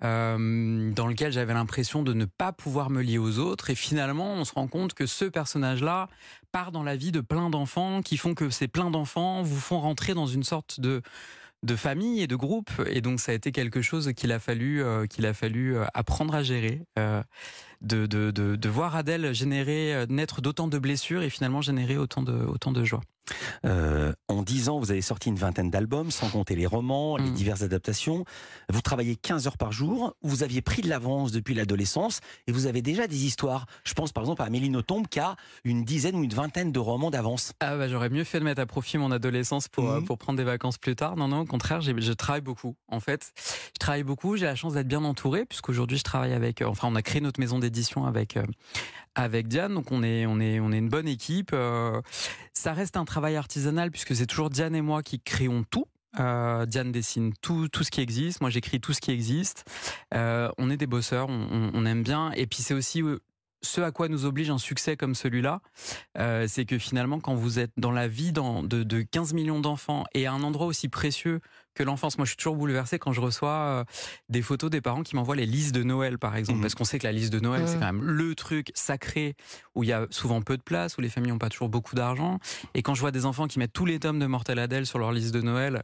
Euh, 0.02 0.93
dans 0.93 1.06
lequel 1.06 1.32
j'avais 1.32 1.55
l'impression 1.55 2.02
de 2.02 2.12
ne 2.12 2.25
pas 2.25 2.52
pouvoir 2.52 2.90
me 2.90 3.00
lier 3.00 3.19
aux 3.19 3.38
autres. 3.38 3.70
Et 3.70 3.75
finalement, 3.75 4.34
on 4.34 4.44
se 4.44 4.52
rend 4.52 4.66
compte 4.66 4.93
que 4.93 5.06
ce 5.06 5.25
personnage-là 5.25 6.08
part 6.52 6.72
dans 6.72 6.82
la 6.82 6.96
vie 6.96 7.12
de 7.12 7.20
plein 7.20 7.49
d'enfants, 7.49 8.02
qui 8.02 8.16
font 8.16 8.34
que 8.34 8.50
ces 8.50 8.69
plein 8.69 8.90
d'enfants 8.90 9.43
vous 9.43 9.58
font 9.58 9.81
rentrer 9.81 10.12
dans 10.14 10.26
une 10.26 10.43
sorte 10.43 10.81
de 10.81 11.00
de 11.64 11.76
famille 11.76 12.20
et 12.20 12.26
de 12.26 12.37
groupe. 12.37 12.70
Et 12.87 13.00
donc, 13.00 13.19
ça 13.20 13.32
a 13.32 13.34
été 13.34 13.50
quelque 13.50 13.82
chose 13.82 14.12
qu'il 14.14 14.31
a 14.32 14.38
fallu, 14.38 14.82
euh, 14.82 15.06
qu'il 15.06 15.26
a 15.26 15.34
fallu 15.34 15.76
euh, 15.76 15.84
apprendre 15.94 16.34
à 16.34 16.43
gérer. 16.43 16.82
Euh, 16.99 17.22
de, 17.81 18.06
de, 18.06 18.31
de, 18.31 18.56
de, 18.56 18.69
voir 18.70 18.96
Adèle 18.96 19.34
générer, 19.34 20.06
naître 20.08 20.40
d'autant 20.40 20.69
de 20.69 20.78
blessures 20.78 21.22
et 21.22 21.28
finalement 21.28 21.61
générer 21.61 21.99
autant 21.99 22.22
de, 22.22 22.32
autant 22.32 22.72
de 22.72 22.82
joie. 22.82 23.02
Euh, 23.65 24.12
en 24.29 24.43
10 24.43 24.69
ans, 24.69 24.79
vous 24.79 24.91
avez 24.91 25.03
sorti 25.03 25.29
une 25.29 25.37
vingtaine 25.37 25.71
d'albums, 25.71 26.11
sans 26.11 26.29
compter 26.29 26.55
les 26.55 26.67
romans, 26.67 27.17
les 27.17 27.31
mm. 27.31 27.35
diverses 27.35 27.62
adaptations. 27.62 28.25
Vous 28.71 28.81
travaillez 28.81 29.17
15 29.17 29.47
heures 29.47 29.56
par 29.56 29.73
jour. 29.73 30.17
Vous 30.23 30.43
aviez 30.43 30.62
pris 30.62 30.82
de 30.82 30.88
l'avance 30.88 31.32
depuis 31.32 31.55
l'adolescence 31.55 32.21
et 32.47 32.53
vous 32.53 32.67
avez 32.67 32.82
déjà 32.82 33.06
des 33.06 33.25
histoires. 33.25 33.67
Je 33.85 33.94
pense 33.94 34.12
par 34.12 34.23
exemple 34.23 34.43
à 34.43 34.47
Amélie 34.47 34.71
Nothomb 34.71 35.03
qui 35.05 35.21
a 35.21 35.37
une 35.65 35.85
dizaine 35.85 36.17
ou 36.17 36.25
une 36.25 36.35
vingtaine 36.35 36.73
de 36.73 36.79
romans 36.79 37.11
d'avance. 37.11 37.53
Ah 37.61 37.76
bah 37.76 37.88
j'aurais 37.88 38.11
mieux 38.11 38.25
fait 38.25 38.38
de 38.38 38.44
mettre 38.44 38.61
à 38.61 38.67
profit 38.67 38.99
mon 38.99 39.11
adolescence 39.11 39.69
pour, 39.69 39.85
mm. 39.85 40.05
pour 40.05 40.19
prendre 40.19 40.37
des 40.37 40.44
vacances 40.44 40.79
plus 40.79 40.97
tard. 40.97 41.17
Non, 41.17 41.29
non, 41.29 41.41
au 41.41 41.47
contraire, 41.47 41.81
je 41.81 42.12
travaille 42.12 42.41
beaucoup. 42.41 42.76
En 42.88 43.00
fait, 43.00 43.32
je 43.37 43.79
travaille 43.79 44.03
beaucoup. 44.03 44.37
J'ai 44.37 44.47
la 44.47 44.55
chance 44.55 44.75
d'être 44.75 44.88
bien 44.88 45.05
entouré 45.05 45.44
puisqu'aujourd'hui 45.44 45.99
je 45.99 46.05
travaille 46.05 46.32
avec. 46.32 46.62
Euh, 46.62 46.67
enfin, 46.67 46.88
on 46.91 46.94
a 46.94 47.03
créé 47.03 47.21
notre 47.21 47.41
maison 47.41 47.59
d'édition 47.59 48.06
avec 48.06 48.37
euh, 48.37 48.44
avec 49.15 49.49
Diane. 49.49 49.75
Donc 49.75 49.91
on 49.93 50.03
est 50.03 50.26
on 50.26 50.41
est 50.41 50.61
on 50.61 50.73
est 50.73 50.79
une 50.79 50.88
bonne 50.88 51.09
équipe. 51.09 51.50
Euh, 51.53 52.00
ça 52.53 52.73
reste 52.73 52.97
un 52.97 53.05
travail 53.05 53.13
artisanal 53.16 53.90
puisque 53.90 54.14
c'est 54.14 54.26
toujours 54.26 54.50
Diane 54.50 54.75
et 54.75 54.82
moi 54.82 55.02
qui 55.02 55.20
créons 55.20 55.64
tout. 55.64 55.87
Euh, 56.20 56.64
Diane 56.66 56.93
dessine 56.93 57.32
tout, 57.43 57.69
tout 57.69 57.82
ce 57.82 57.90
qui 57.90 58.00
existe. 58.00 58.40
Moi, 58.40 58.50
j'écris 58.50 58.81
tout 58.81 58.93
ce 58.93 59.00
qui 59.00 59.11
existe. 59.11 59.64
Euh, 60.14 60.49
on 60.58 60.70
est 60.70 60.76
des 60.76 60.87
bosseurs, 60.87 61.28
on, 61.28 61.70
on, 61.75 61.87
aime 61.87 62.05
bien. 62.05 62.31
Et 62.32 62.46
puis, 62.46 62.62
c'est 62.62 62.75
aussi 62.75 63.02
ce 63.64 63.81
à 63.81 63.90
quoi 63.90 64.08
nous 64.08 64.25
oblige 64.25 64.50
un 64.50 64.58
succès 64.58 64.96
comme 64.96 65.14
celui-là, 65.14 65.61
euh, 66.19 66.46
c'est 66.49 66.64
que 66.64 66.78
finalement, 66.78 67.19
quand 67.19 67.34
vous 67.34 67.58
êtes 67.58 67.72
dans 67.76 67.90
la 67.90 68.06
vie 68.06 68.32
dans, 68.32 68.62
de, 68.62 68.82
de 68.82 69.02
15 69.02 69.32
millions 69.32 69.61
d'enfants 69.61 70.05
et 70.14 70.26
à 70.26 70.32
un 70.32 70.43
endroit 70.43 70.66
aussi 70.66 70.88
précieux 70.88 71.40
que 71.75 71.82
l'enfance, 71.82 72.19
moi 72.19 72.25
je 72.25 72.31
suis 72.31 72.37
toujours 72.37 72.56
bouleversé 72.56 72.99
quand 73.00 73.12
je 73.12 73.20
reçois 73.20 73.50
euh, 73.50 73.84
des 74.28 74.43
photos 74.43 74.70
des 74.70 74.81
parents 74.81 75.02
qui 75.02 75.16
m'envoient 75.16 75.34
les 75.34 75.46
listes 75.46 75.75
de 75.75 75.82
Noël, 75.82 76.19
par 76.19 76.37
exemple, 76.37 76.58
mmh. 76.58 76.62
parce 76.62 76.75
qu'on 76.76 76.84
sait 76.84 76.99
que 76.99 77.06
la 77.06 77.12
liste 77.12 77.32
de 77.32 77.40
Noël, 77.40 77.64
c'est 77.66 77.78
quand 77.78 77.93
même 77.93 78.05
le 78.05 78.34
truc 78.34 78.70
sacré 78.75 79.34
où 79.75 79.82
il 79.82 79.88
y 79.88 79.93
a 79.93 80.06
souvent 80.11 80.40
peu 80.40 80.56
de 80.56 80.62
place, 80.62 80.96
où 80.96 81.00
les 81.00 81.08
familles 81.08 81.32
n'ont 81.32 81.38
pas 81.38 81.49
toujours 81.49 81.69
beaucoup 81.69 81.96
d'argent. 81.96 82.38
Et 82.75 82.82
quand 82.82 82.94
je 82.94 83.00
vois 83.00 83.11
des 83.11 83.26
enfants 83.26 83.49
qui 83.49 83.58
mettent 83.58 83.72
tous 83.72 83.87
les 83.87 83.99
tomes 83.99 84.20
de 84.20 84.26
Mortel 84.26 84.58
Adèle 84.58 84.87
sur 84.87 84.99
leur 84.99 85.11
liste 85.11 85.34
de 85.34 85.40
Noël, 85.40 85.82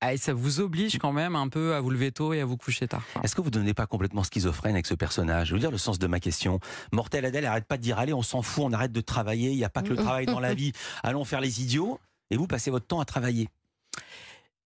ah, 0.00 0.16
ça 0.16 0.32
vous 0.32 0.60
oblige 0.60 0.98
quand 0.98 1.12
même 1.12 1.34
un 1.34 1.48
peu 1.48 1.74
à 1.74 1.80
vous 1.80 1.90
lever 1.90 2.12
tôt 2.12 2.32
et 2.32 2.40
à 2.40 2.44
vous 2.44 2.56
coucher 2.56 2.86
tard. 2.86 3.02
Est-ce 3.24 3.34
que 3.34 3.40
vous 3.40 3.48
ne 3.48 3.54
devenez 3.54 3.74
pas 3.74 3.86
complètement 3.86 4.22
schizophrène 4.22 4.74
avec 4.74 4.86
ce 4.86 4.94
personnage? 4.94 5.48
Je 5.48 5.54
veux 5.54 5.60
dire 5.60 5.72
le 5.72 5.78
sens 5.78 5.98
de 5.98 6.06
ma 6.06 6.20
question. 6.20 6.60
Mortel 6.92 7.24
Adèle 7.24 7.44
arrête 7.46 7.64
pas 7.64 7.76
de 7.76 7.82
dire 7.82 7.98
allez, 7.98 8.14
on 8.14 8.22
s'en 8.22 8.42
fout, 8.42 8.64
on 8.64 8.72
arrête 8.72 8.92
de 8.92 9.00
travailler, 9.00 9.50
il 9.50 9.56
n'y 9.56 9.64
a 9.64 9.70
pas 9.70 9.82
que 9.82 9.90
le 9.90 9.96
travail 9.96 10.26
dans 10.26 10.40
la 10.40 10.54
vie, 10.54 10.72
allons 11.02 11.24
faire 11.24 11.40
les 11.40 11.62
idiots. 11.62 11.98
Et 12.30 12.36
vous 12.36 12.46
passez 12.46 12.70
votre 12.70 12.86
temps 12.86 13.00
à 13.00 13.04
travailler. 13.04 13.48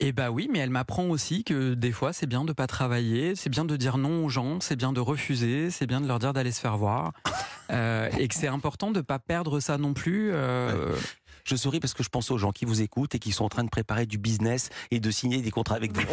Eh 0.01 0.11
bah 0.11 0.31
oui, 0.31 0.49
mais 0.51 0.59
elle 0.59 0.71
m'apprend 0.71 1.05
aussi 1.05 1.45
que 1.45 1.75
des 1.75 1.93
fois 1.93 2.13
c'est 2.13 2.27
bien 2.27 2.45
de 2.45 2.53
pas 2.53 2.67
travailler, 2.67 3.37
c'est 3.37 3.51
bien 3.51 3.65
de 3.65 3.77
dire 3.77 3.99
non 3.99 4.25
aux 4.25 4.29
gens, 4.29 4.59
c'est 4.61 4.75
bien 4.75 4.93
de 4.93 4.99
refuser, 4.99 5.71
c'est 5.71 5.87
bien 5.87 6.01
de 6.01 6.09
leur 6.09 6.19
dire 6.19 6.33
d'aller 6.33 6.51
se 6.51 6.61
faire 6.61 6.77
voir, 6.77 7.13
euh, 7.71 8.11
et 8.19 8.27
que 8.27 8.35
c'est 8.35 8.49
important 8.49 8.91
de 8.91 9.01
pas 9.01 9.21
perdre 9.21 9.61
ça 9.61 9.79
non 9.79 9.95
plus. 9.95 10.33
Euh, 10.33 10.93
je 11.45 11.57
souris 11.57 11.81
parce 11.81 11.95
que 11.95 12.03
je 12.03 12.09
pense 12.09 12.31
aux 12.31 12.39
gens 12.39 12.53
qui 12.53 12.65
vous 12.65 12.83
écoutent 12.83 13.15
et 13.15 13.19
qui 13.19 13.33
sont 13.33 13.45
en 13.45 13.49
train 13.49 13.65
de 13.65 13.71
préparer 13.71 14.07
du 14.07 14.19
business 14.19 14.71
et 14.91 15.01
de 15.01 15.11
signer 15.11 15.43
des 15.43 15.51
contrats 15.51 15.77
avec 15.77 15.93
vous. 15.97 16.03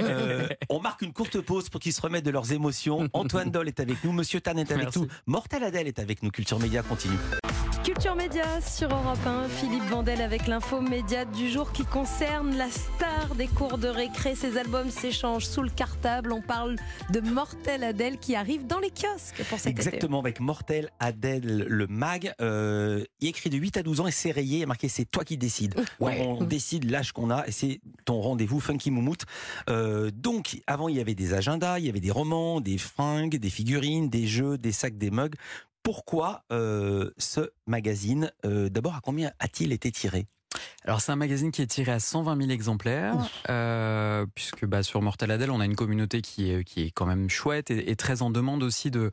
Euh, 0.00 0.48
on 0.68 0.80
marque 0.80 1.02
une 1.02 1.12
courte 1.12 1.40
pause 1.40 1.68
pour 1.68 1.80
qu'ils 1.80 1.92
se 1.92 2.00
remettent 2.00 2.24
de 2.24 2.30
leurs 2.30 2.52
émotions. 2.52 3.08
Antoine 3.12 3.50
Doll 3.50 3.68
est 3.68 3.80
avec 3.80 4.02
nous, 4.04 4.12
Monsieur 4.12 4.40
Tan 4.40 4.56
est 4.56 4.70
avec 4.70 4.94
nous, 4.96 5.06
Mortel 5.26 5.64
Adèle 5.64 5.86
est 5.86 5.98
avec 5.98 6.22
nous. 6.22 6.30
Culture 6.30 6.58
Média 6.58 6.82
continue. 6.82 7.16
Culture 7.84 8.16
Média 8.16 8.62
sur 8.62 8.88
Europe 8.88 9.26
1, 9.26 9.46
Philippe 9.46 9.84
Vandel 9.90 10.22
avec 10.22 10.46
l'info 10.46 10.80
média 10.80 11.26
du 11.26 11.50
jour 11.50 11.70
qui 11.70 11.84
concerne 11.84 12.56
la 12.56 12.70
star 12.70 13.34
des 13.34 13.46
cours 13.46 13.76
de 13.76 13.88
récré. 13.88 14.34
Ses 14.34 14.56
albums 14.56 14.88
s'échangent 14.88 15.44
sous 15.44 15.60
le 15.60 15.68
cartable. 15.68 16.32
On 16.32 16.40
parle 16.40 16.76
de 17.12 17.20
Mortel 17.20 17.84
Adèle 17.84 18.16
qui 18.16 18.36
arrive 18.36 18.66
dans 18.66 18.78
les 18.78 18.88
kiosques 18.88 19.44
pour 19.50 19.58
cet 19.58 19.66
Exactement, 19.66 20.20
avec 20.20 20.40
Mortel 20.40 20.88
Adèle, 20.98 21.66
le 21.68 21.86
mag. 21.86 22.32
Euh, 22.40 23.04
il 23.20 23.28
écrit 23.28 23.50
de 23.50 23.58
8 23.58 23.76
à 23.76 23.82
12 23.82 24.00
ans 24.00 24.06
et 24.06 24.12
c'est 24.12 24.30
rayé. 24.30 24.60
Il 24.60 24.62
a 24.62 24.66
marqué 24.66 24.88
c'est 24.88 25.04
toi 25.04 25.22
qui 25.22 25.36
décides. 25.36 25.74
On 26.00 26.42
décide 26.42 26.90
l'âge 26.90 27.12
qu'on 27.12 27.28
a 27.28 27.46
et 27.46 27.52
c'est 27.52 27.82
ton 28.06 28.18
rendez-vous 28.22 28.60
Funky 28.60 28.90
Moumout. 28.90 29.26
Euh, 29.68 30.10
donc, 30.10 30.62
avant, 30.66 30.88
il 30.88 30.96
y 30.96 31.00
avait 31.00 31.14
des 31.14 31.34
agendas, 31.34 31.80
il 31.80 31.84
y 31.84 31.90
avait 31.90 32.00
des 32.00 32.10
romans, 32.10 32.62
des 32.62 32.78
fringues, 32.78 33.36
des 33.36 33.50
figurines, 33.50 34.08
des 34.08 34.26
jeux, 34.26 34.56
des 34.56 34.72
sacs, 34.72 34.96
des 34.96 35.10
mugs 35.10 35.34
pourquoi 35.84 36.42
euh, 36.50 37.10
ce 37.18 37.50
magazine 37.66 38.32
euh, 38.44 38.68
D'abord, 38.68 38.96
à 38.96 39.00
combien 39.00 39.30
a-t-il 39.38 39.70
été 39.70 39.92
tiré? 39.92 40.26
Alors 40.84 41.00
c'est 41.00 41.12
un 41.12 41.16
magazine 41.16 41.50
qui 41.50 41.62
est 41.62 41.66
tiré 41.66 41.92
à 41.92 42.00
120 42.00 42.36
000 42.38 42.50
exemplaires, 42.50 43.16
euh, 43.50 44.24
puisque 44.34 44.64
bah, 44.66 44.82
sur 44.82 45.02
Mortel 45.02 45.30
Adèle, 45.30 45.50
on 45.50 45.60
a 45.60 45.64
une 45.64 45.74
communauté 45.74 46.22
qui 46.22 46.50
est, 46.50 46.64
qui 46.64 46.82
est 46.82 46.90
quand 46.90 47.06
même 47.06 47.28
chouette 47.28 47.70
et, 47.70 47.96
très 47.96 48.22
en 48.22 48.30
demande 48.30 48.62
aussi 48.62 48.90
de, 48.90 49.10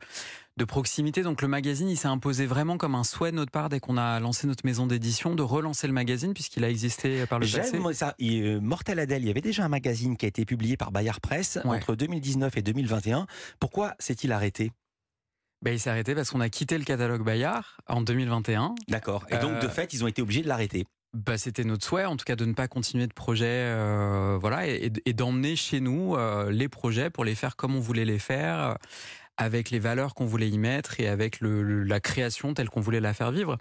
de 0.56 0.64
proximité. 0.64 1.22
Donc 1.22 1.42
le 1.42 1.48
magazine, 1.48 1.88
il 1.88 1.96
s'est 1.96 2.08
imposé 2.08 2.46
vraiment 2.46 2.78
comme 2.78 2.94
un 2.94 3.04
souhait 3.04 3.32
de 3.32 3.36
notre 3.36 3.50
part 3.50 3.68
dès 3.68 3.80
qu'on 3.80 3.96
a 3.96 4.20
lancé 4.20 4.46
notre 4.46 4.64
maison 4.64 4.86
d'édition 4.86 5.34
de 5.34 5.42
relancer 5.42 5.86
le 5.86 5.92
magazine 5.92 6.32
puisqu'il 6.32 6.64
a 6.64 6.70
existé 6.70 7.26
par 7.26 7.38
le 7.38 7.46
passé. 7.46 7.80
Ça, 7.92 8.14
Mortel 8.60 8.98
Adèle, 8.98 9.22
il 9.22 9.28
y 9.28 9.30
avait 9.30 9.40
déjà 9.40 9.64
un 9.64 9.68
magazine 9.68 10.16
qui 10.16 10.26
a 10.26 10.28
été 10.28 10.44
publié 10.44 10.76
par 10.76 10.92
Bayard 10.92 11.20
Presse 11.20 11.58
entre 11.64 11.96
2019 11.96 12.56
et 12.56 12.62
2021. 12.62 13.26
Pourquoi 13.58 13.94
s'est-il 13.98 14.30
arrêté? 14.32 14.72
Bah, 15.62 15.70
il 15.70 15.78
s'est 15.78 15.90
arrêté 15.90 16.14
parce 16.14 16.30
qu'on 16.30 16.40
a 16.40 16.48
quitté 16.48 16.76
le 16.76 16.84
catalogue 16.84 17.22
Bayard 17.22 17.78
en 17.88 18.02
2021. 18.02 18.74
D'accord. 18.88 19.24
Et 19.30 19.38
donc, 19.38 19.60
de 19.60 19.66
euh, 19.66 19.70
fait, 19.70 19.92
ils 19.94 20.02
ont 20.02 20.08
été 20.08 20.20
obligés 20.20 20.42
de 20.42 20.48
l'arrêter. 20.48 20.86
Bah, 21.14 21.38
c'était 21.38 21.62
notre 21.62 21.84
souhait, 21.84 22.04
en 22.04 22.16
tout 22.16 22.24
cas, 22.24 22.36
de 22.36 22.44
ne 22.44 22.54
pas 22.54 22.66
continuer 22.66 23.06
de 23.06 23.12
projet, 23.12 23.46
euh, 23.46 24.38
voilà, 24.40 24.66
et, 24.66 24.90
d'emmener 24.90 25.56
chez 25.56 25.78
nous 25.78 26.16
euh, 26.16 26.50
les 26.50 26.68
projets 26.68 27.10
pour 27.10 27.24
les 27.24 27.34
faire 27.34 27.54
comme 27.54 27.76
on 27.76 27.80
voulait 27.80 28.04
les 28.04 28.18
faire, 28.18 28.76
avec 29.36 29.70
les 29.70 29.78
valeurs 29.78 30.14
qu'on 30.14 30.26
voulait 30.26 30.48
y 30.48 30.58
mettre 30.58 30.98
et 31.00 31.06
avec 31.06 31.40
le, 31.40 31.84
la 31.84 32.00
création 32.00 32.54
telle 32.54 32.68
qu'on 32.68 32.80
voulait 32.80 33.00
la 33.00 33.14
faire 33.14 33.30
vivre. 33.30 33.58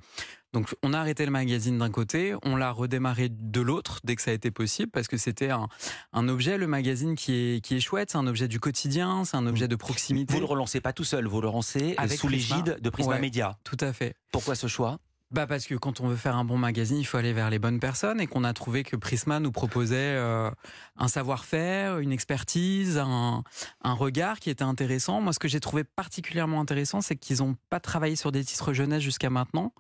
Donc 0.54 0.76
on 0.84 0.94
a 0.94 1.00
arrêté 1.00 1.26
le 1.26 1.32
magazine 1.32 1.78
d'un 1.78 1.90
côté, 1.90 2.36
on 2.44 2.56
l'a 2.58 2.72
redémarré 2.72 3.30
de 3.30 3.62
l'autre 3.62 4.02
dès 4.04 4.16
que 4.16 4.22
ça 4.22 4.32
a 4.32 4.34
été 4.34 4.52
possible 4.52 4.92
parce 4.92 5.08
que 5.08 5.16
c'était 5.18 5.50
un, 5.50 5.70
un, 6.12 6.28
objet, 6.28 6.58
le 6.58 6.68
magazine 6.68 7.16
qui 7.16 7.34
est, 7.34 7.62
qui 7.62 7.76
est 7.76 7.80
chouette, 7.80 8.12
c'est 8.12 8.18
un 8.18 8.28
objet 8.28 8.50
du 8.50 8.60
quotidien, 8.60 9.24
c'est 9.24 9.38
un 9.38 9.48
objet 9.48 9.70
de 9.70 9.76
proximité. 9.76 10.34
Vous 10.34 10.40
le 10.42 10.46
relancez 10.46 10.82
pas 10.82 10.92
tout 10.92 11.06
seul, 11.06 11.28
vous 11.28 11.40
le 11.40 11.48
relancez 11.48 11.96
Avec 11.98 12.20
sous 12.20 12.28
l'égide 12.28 12.80
de 12.82 12.90
Prisma 12.90 13.18
Media. 13.18 13.58
Tout 13.64 13.78
à 13.80 13.94
fait. 13.94 14.16
Pourquoi 14.32 14.56
ce 14.56 14.68
choix? 14.68 15.00
Bah 15.32 15.48
parce 15.48 15.66
que 15.66 15.76
quand 15.76 16.02
on 16.02 16.10
veut 16.10 16.18
faire 16.18 16.36
un 16.36 16.44
bon 16.44 16.58
magazine, 16.58 16.98
il 16.98 17.06
faut 17.06 17.16
aller 17.16 17.32
vers 17.32 17.50
les 17.50 17.58
bonnes 17.58 17.80
personnes 17.80 18.20
et 18.20 18.28
qu'on 18.28 18.44
a 18.44 18.52
trouvé 18.52 18.84
que 18.84 18.98
Prisma 18.98 19.40
nous 19.40 19.54
proposait 19.54 19.96
euh, 19.96 20.52
un 20.98 21.08
savoir-faire, 21.08 22.00
une 22.00 22.12
expertise, 22.12 22.98
un, 22.98 23.46
un, 23.82 23.94
regard 23.94 24.42
qui 24.42 24.50
était 24.50 24.66
intéressant. 24.66 25.22
Moi, 25.22 25.32
ce 25.32 25.40
que 25.40 25.48
j'ai 25.48 25.62
trouvé 25.62 25.86
particulièrement 25.86 26.60
intéressant, 26.60 27.00
c'est 27.00 27.16
qu'ils 27.16 27.38
n'ont 27.38 27.56
pas 27.70 27.80
travaillé 27.80 28.18
sur 28.18 28.34
des 28.34 28.44
titres 28.44 28.74
jeunesse 28.74 29.02
jusqu'à 29.02 29.30
maintenant. 29.30 29.72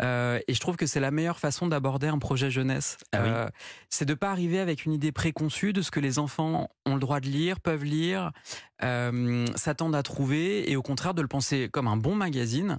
Euh, 0.00 0.38
et 0.46 0.54
je 0.54 0.60
trouve 0.60 0.76
que 0.76 0.86
c'est 0.86 1.00
la 1.00 1.10
meilleure 1.10 1.38
façon 1.38 1.66
d'aborder 1.66 2.06
un 2.08 2.18
projet 2.18 2.50
jeunesse. 2.50 2.98
Ah 3.12 3.18
euh, 3.18 3.48
c'est 3.88 4.04
de 4.04 4.14
pas 4.14 4.30
arriver 4.30 4.58
avec 4.58 4.84
une 4.84 4.92
idée 4.92 5.10
préconçue 5.12 5.72
de 5.72 5.80
ce 5.82 5.90
que 5.90 6.00
les 6.00 6.18
enfants 6.18 6.68
ont 6.84 6.94
le 6.94 7.00
droit 7.00 7.20
de 7.20 7.26
lire, 7.26 7.60
peuvent 7.60 7.84
lire, 7.84 8.32
euh, 8.82 9.46
s'attendent 9.56 9.94
à 9.96 10.02
trouver, 10.02 10.70
et 10.70 10.76
au 10.76 10.82
contraire 10.82 11.14
de 11.14 11.22
le 11.22 11.28
penser 11.28 11.68
comme 11.72 11.88
un 11.88 11.96
bon 11.96 12.14
magazine. 12.14 12.78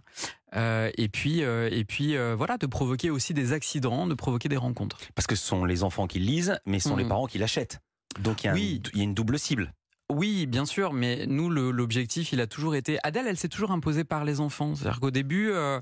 Et 0.56 1.10
puis, 1.12 1.40
et 1.42 1.86
puis 1.86 2.16
voilà, 2.36 2.58
de 2.58 2.66
provoquer 2.68 3.10
aussi 3.10 3.34
des 3.34 3.52
accidents, 3.54 4.08
de 4.08 4.14
provoquer 4.14 4.50
des 4.50 4.58
rencontres. 4.58 4.98
Parce 5.14 5.28
que 5.28 5.36
ce 5.36 5.46
sont 5.46 5.66
les 5.66 5.84
enfants 5.84 6.08
qui 6.08 6.20
lisent, 6.20 6.58
mais 6.66 6.80
ce 6.80 6.90
sont 6.90 6.96
les 6.96 7.04
Mhm. 7.04 7.10
parents 7.10 7.28
qui 7.28 7.38
l'achètent. 7.38 7.80
Donc 8.20 8.44
il 8.44 8.48
y, 8.48 8.50
a 8.50 8.54
Oui. 8.54 8.82
un- 8.86 8.90
il 8.94 8.98
y 8.98 9.02
a 9.02 9.04
une 9.04 9.14
double 9.14 9.38
cible. 9.38 9.74
Oui, 10.10 10.46
bien 10.46 10.66
sûr, 10.66 10.94
mais 10.94 11.26
nous, 11.28 11.50
l'objectif, 11.50 12.32
il 12.32 12.40
a 12.40 12.48
toujours 12.48 12.76
été. 12.76 12.98
Adèle, 13.04 13.28
elle 13.28 13.36
s'est 13.36 13.50
toujours 13.50 13.72
imposée 13.72 14.06
par 14.06 14.24
les 14.24 14.40
enfants. 14.40 14.74
C'est-à-dire 14.74 15.02
qu'au 15.02 15.12
début, 15.12 15.52
euh, 15.52 15.82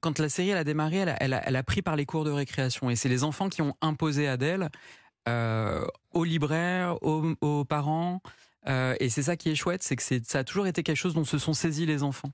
quand 0.00 0.18
la 0.18 0.30
série 0.30 0.52
a 0.52 0.64
démarré, 0.64 1.04
elle 1.20 1.34
a, 1.34 1.62
pris 1.62 1.82
par 1.82 1.96
les 1.96 2.06
cours 2.06 2.24
de 2.24 2.30
récréation, 2.30 2.88
et 2.88 2.96
c'est 2.96 3.10
les 3.10 3.22
enfants 3.22 3.50
qui 3.50 3.60
ont 3.60 3.76
imposé 3.82 4.26
Adèle 4.26 4.70
euh, 5.28 5.84
aux 6.12 6.24
libraires, 6.24 6.96
aux 7.02 7.64
parents. 7.66 8.22
Euh, 8.66 8.94
et 9.00 9.08
c'est 9.08 9.22
ça 9.22 9.36
qui 9.36 9.50
est 9.50 9.54
chouette, 9.54 9.82
c'est 9.82 9.96
que 9.96 10.02
ça 10.02 10.38
a 10.38 10.44
toujours 10.44 10.66
été 10.66 10.82
quelque 10.82 10.96
chose 10.96 11.14
dont 11.14 11.24
se 11.24 11.38
sont 11.38 11.52
saisis 11.52 11.86
les 11.86 12.02
enfants. 12.02 12.30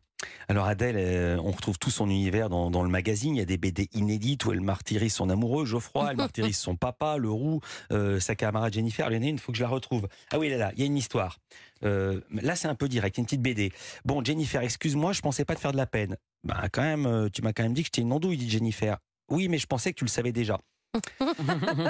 Alors 0.49 0.67
Adèle, 0.67 0.97
euh, 0.99 1.39
on 1.43 1.51
retrouve 1.51 1.79
tout 1.79 1.91
son 1.91 2.09
univers 2.09 2.49
dans, 2.49 2.71
dans 2.71 2.83
le 2.83 2.91
magazine. 2.91 3.35
Il 3.35 3.39
y 3.39 3.43
a 3.43 3.47
des 3.47 3.57
BD 3.57 3.89
inédites 3.93 4.45
où 4.45 4.53
elle 4.53 4.61
martyrise 4.61 5.15
son 5.15 5.31
amoureux, 5.31 5.65
Geoffroy, 5.65 6.09
elle 6.11 6.17
martyrise 6.19 6.59
son 6.59 6.77
papa, 6.77 7.17
le 7.17 7.31
roux, 7.31 7.61
euh, 7.93 8.21
sa 8.21 8.35
camarade 8.35 8.73
Jennifer. 8.73 9.11
Il 9.11 9.15
y 9.15 9.19
en 9.19 9.23
a 9.23 9.27
une, 9.27 9.37
il 9.37 9.41
faut 9.41 9.53
que 9.53 9.59
je 9.59 9.63
la 9.63 9.69
retrouve. 9.69 10.09
Ah 10.31 10.39
oui, 10.39 10.51
là, 10.51 10.57
là, 10.57 10.73
il 10.75 10.81
y 10.81 10.83
a 10.83 10.87
une 10.87 10.97
histoire. 10.97 11.39
Là, 11.83 12.57
c'est 12.57 12.69
un 12.69 12.75
peu 12.75 12.89
direct, 12.89 13.17
il 13.17 13.21
y 13.21 13.23
a 13.23 13.23
une 13.23 13.27
petite 13.27 13.43
BD. 13.43 13.73
Bon, 14.05 14.23
Jennifer, 14.23 14.61
excuse-moi, 14.61 15.15
je 15.15 15.23
pensais 15.23 15.47
pas 15.47 15.55
te 15.55 15.61
faire 15.61 15.73
de 15.73 15.79
la 15.79 15.87
peine. 15.87 16.17
Bah, 16.45 16.65
quand 16.71 16.83
même, 16.83 17.31
tu 17.33 17.41
m'as 17.41 17.55
quand 17.55 17.63
même 17.63 17.73
dit 17.73 17.83
que 17.83 17.87
j'étais 17.87 18.03
une 18.03 18.13
andouille, 18.13 18.37
dit 18.37 18.51
Jennifer. 18.51 18.99
Oui, 19.31 19.49
mais 19.49 19.57
je 19.57 19.67
pensais 19.67 19.93
que 19.93 19.99
tu 19.99 20.05
le 20.05 20.11
savais 20.11 20.33
déjà. 20.33 20.61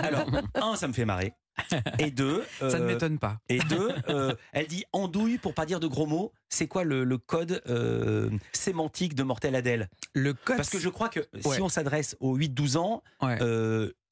Alors, 0.03 0.27
un, 0.55 0.77
ça 0.77 0.89
me 0.89 0.93
fait 0.93 1.05
marrer. 1.05 1.33
Et 1.99 2.11
deux, 2.11 2.45
Ça 2.59 2.79
ne 2.79 2.85
euh, 2.85 2.87
m'étonne 2.87 3.19
pas. 3.19 3.39
et 3.49 3.59
deux, 3.59 3.91
euh, 4.09 4.35
elle 4.53 4.67
dit 4.67 4.85
andouille 4.93 5.37
pour 5.39 5.53
pas 5.55 5.67
dire 5.67 5.79
de 5.81 5.87
gros 5.87 6.07
mots. 6.07 6.33
C'est 6.49 6.67
quoi 6.69 6.85
le, 6.85 7.05
le 7.05 7.19
code 7.19 7.63
euh, 7.69 8.31
sémantique 8.53 9.15
de 9.15 9.23
Mortel 9.23 9.55
Adèle? 9.55 9.89
Le 10.15 10.33
code. 10.33 10.57
Parce 10.57 10.71
que 10.71 10.79
je 10.79 10.89
crois 10.89 11.09
que 11.09 11.21
Ouais. 11.45 11.55
si 11.57 11.61
on 11.63 11.69
s'adresse 11.69 12.17
aux 12.21 12.37
8-12 12.39 12.77
ans, 12.79 13.03
Ouais. 13.23 13.39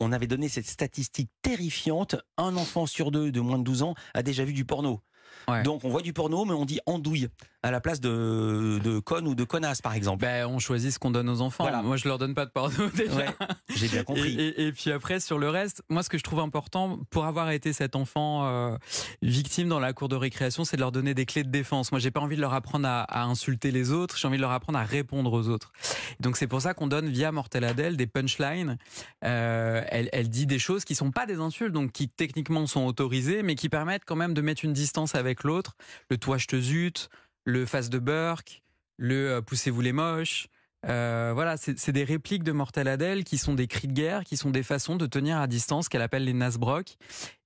on 0.01 0.13
avait 0.13 0.27
donné 0.27 0.49
cette 0.49 0.67
statistique 0.67 1.31
terrifiante 1.43 2.17
un 2.37 2.57
enfant 2.57 2.87
sur 2.87 3.11
deux 3.11 3.33
de 3.33 3.41
moins 3.41 3.59
de 3.59 3.65
12 3.65 3.83
ans 3.83 3.95
a 4.15 4.23
déjà 4.23 4.45
vu 4.45 4.53
du 4.53 4.65
porno. 4.65 5.01
Ouais. 5.49 5.63
Donc 5.63 5.85
on 5.85 5.89
voit 5.89 6.03
du 6.03 6.13
porno, 6.13 6.45
mais 6.45 6.53
on 6.55 6.65
dit 6.65 6.81
andouille 6.87 7.29
à 7.65 7.71
la 7.73 7.81
place 7.81 8.01
de, 8.01 8.79
de 8.85 8.99
conne 9.01 9.27
ou 9.27 9.35
de 9.35 9.43
connasse, 9.45 9.83
par 9.83 9.95
exemple. 9.95 10.21
Ben, 10.23 10.47
on 10.47 10.59
choisit 10.61 10.93
ce 10.93 10.99
qu'on 10.99 11.11
donne 11.11 11.29
aux 11.29 11.41
enfants. 11.41 11.65
Voilà. 11.65 11.83
Moi, 11.83 11.97
je 11.97 12.07
leur 12.07 12.17
donne 12.19 12.35
pas 12.35 12.47
de 12.47 12.51
porno 12.51 12.89
déjà. 12.95 13.13
Ouais, 13.17 13.27
J'ai 13.75 13.89
bien 13.89 14.05
compris. 14.05 14.35
Et, 14.39 14.49
et- 14.63 14.67
et 14.69 14.73
puis 14.73 14.93
après, 14.93 15.19
sur 15.19 15.39
le 15.39 15.49
reste, 15.51 15.83
moi, 15.89 16.03
ce 16.05 16.09
que 16.09 16.19
je 16.19 16.23
trouve 16.23 16.39
important, 16.41 17.01
pour 17.11 17.25
avoir 17.25 17.51
été 17.51 17.73
cet 17.73 17.97
enfant 17.97 18.47
euh, 18.47 18.77
victime 19.23 19.69
dans 19.69 19.81
la 19.81 19.93
cour 19.93 20.09
de 20.09 20.15
récréation, 20.17 20.65
c'est 20.65 20.77
de 20.77 20.81
leur 20.83 20.93
donner 20.93 21.15
des 21.15 21.27
clés 21.27 21.43
de 21.43 21.51
défense. 21.51 21.91
Moi, 21.91 21.99
j'ai 21.99 22.11
pas 22.13 22.21
envie 22.21 22.37
de 22.37 22.41
leur 22.41 22.53
apprendre 22.55 22.87
à, 22.87 23.03
à 23.03 23.25
insulter 23.25 23.71
les 23.73 23.91
autres, 23.91 24.17
j'ai 24.19 24.29
envie 24.29 24.37
de 24.37 24.43
leur 24.43 24.53
apprendre 24.53 24.79
à 24.79 24.85
répondre 24.85 25.33
aux 25.33 25.49
autres. 25.49 25.73
Donc, 26.21 26.37
c'est 26.37 26.47
pour 26.47 26.61
ça 26.63 26.75
qu'on 26.75 26.87
donne 26.87 27.09
via 27.09 27.33
Mortel 27.33 27.65
Adèle 27.65 27.97
des 27.97 28.07
punchlines. 28.07 28.79
Euh, 29.25 29.83
elle, 29.89 30.09
elle 30.13 30.29
dit 30.29 30.47
des 30.47 30.59
choses 30.59 30.85
qui 30.85 30.95
sont 30.95 31.11
pas 31.11 31.27
des 31.27 31.41
insultes, 31.41 31.73
donc 31.73 31.91
qui 31.93 32.09
techniquement 32.09 32.67
sont 32.67 32.85
autorisées, 32.87 33.43
mais 33.43 33.55
qui 33.57 33.69
permettent 33.69 34.05
quand 34.07 34.17
même 34.17 34.35
de 34.35 34.41
mettre 34.43 34.65
une 34.65 34.73
distance 34.73 35.15
avec 35.19 35.45
l'autre. 35.45 35.77
Le 36.11 36.17
toi, 36.17 36.39
je 36.39 36.47
te 36.47 36.57
zute, 36.59 37.11
le 37.45 37.67
face 37.67 37.91
de 37.91 37.99
Burke, 37.99 38.63
le 38.97 39.31
euh, 39.31 39.43
poussez-vous 39.43 39.81
les 39.81 39.93
moches. 39.93 40.49
Euh, 40.87 41.33
voilà, 41.35 41.57
c'est 41.57 41.91
des 41.91 42.05
répliques 42.05 42.45
de 42.45 42.53
Mortel 42.53 42.87
Adèle 42.87 43.25
qui 43.25 43.37
sont 43.37 43.55
des 43.55 43.67
cris 43.67 43.89
de 43.89 43.93
guerre, 43.93 44.23
qui 44.23 44.37
sont 44.37 44.51
des 44.51 44.63
façons 44.63 44.95
de 44.95 45.07
tenir 45.07 45.39
à 45.39 45.49
distance 45.49 45.89
qu'elle 45.89 46.03
appelle 46.03 46.25
les 46.25 46.33
Nasbrock 46.33 46.97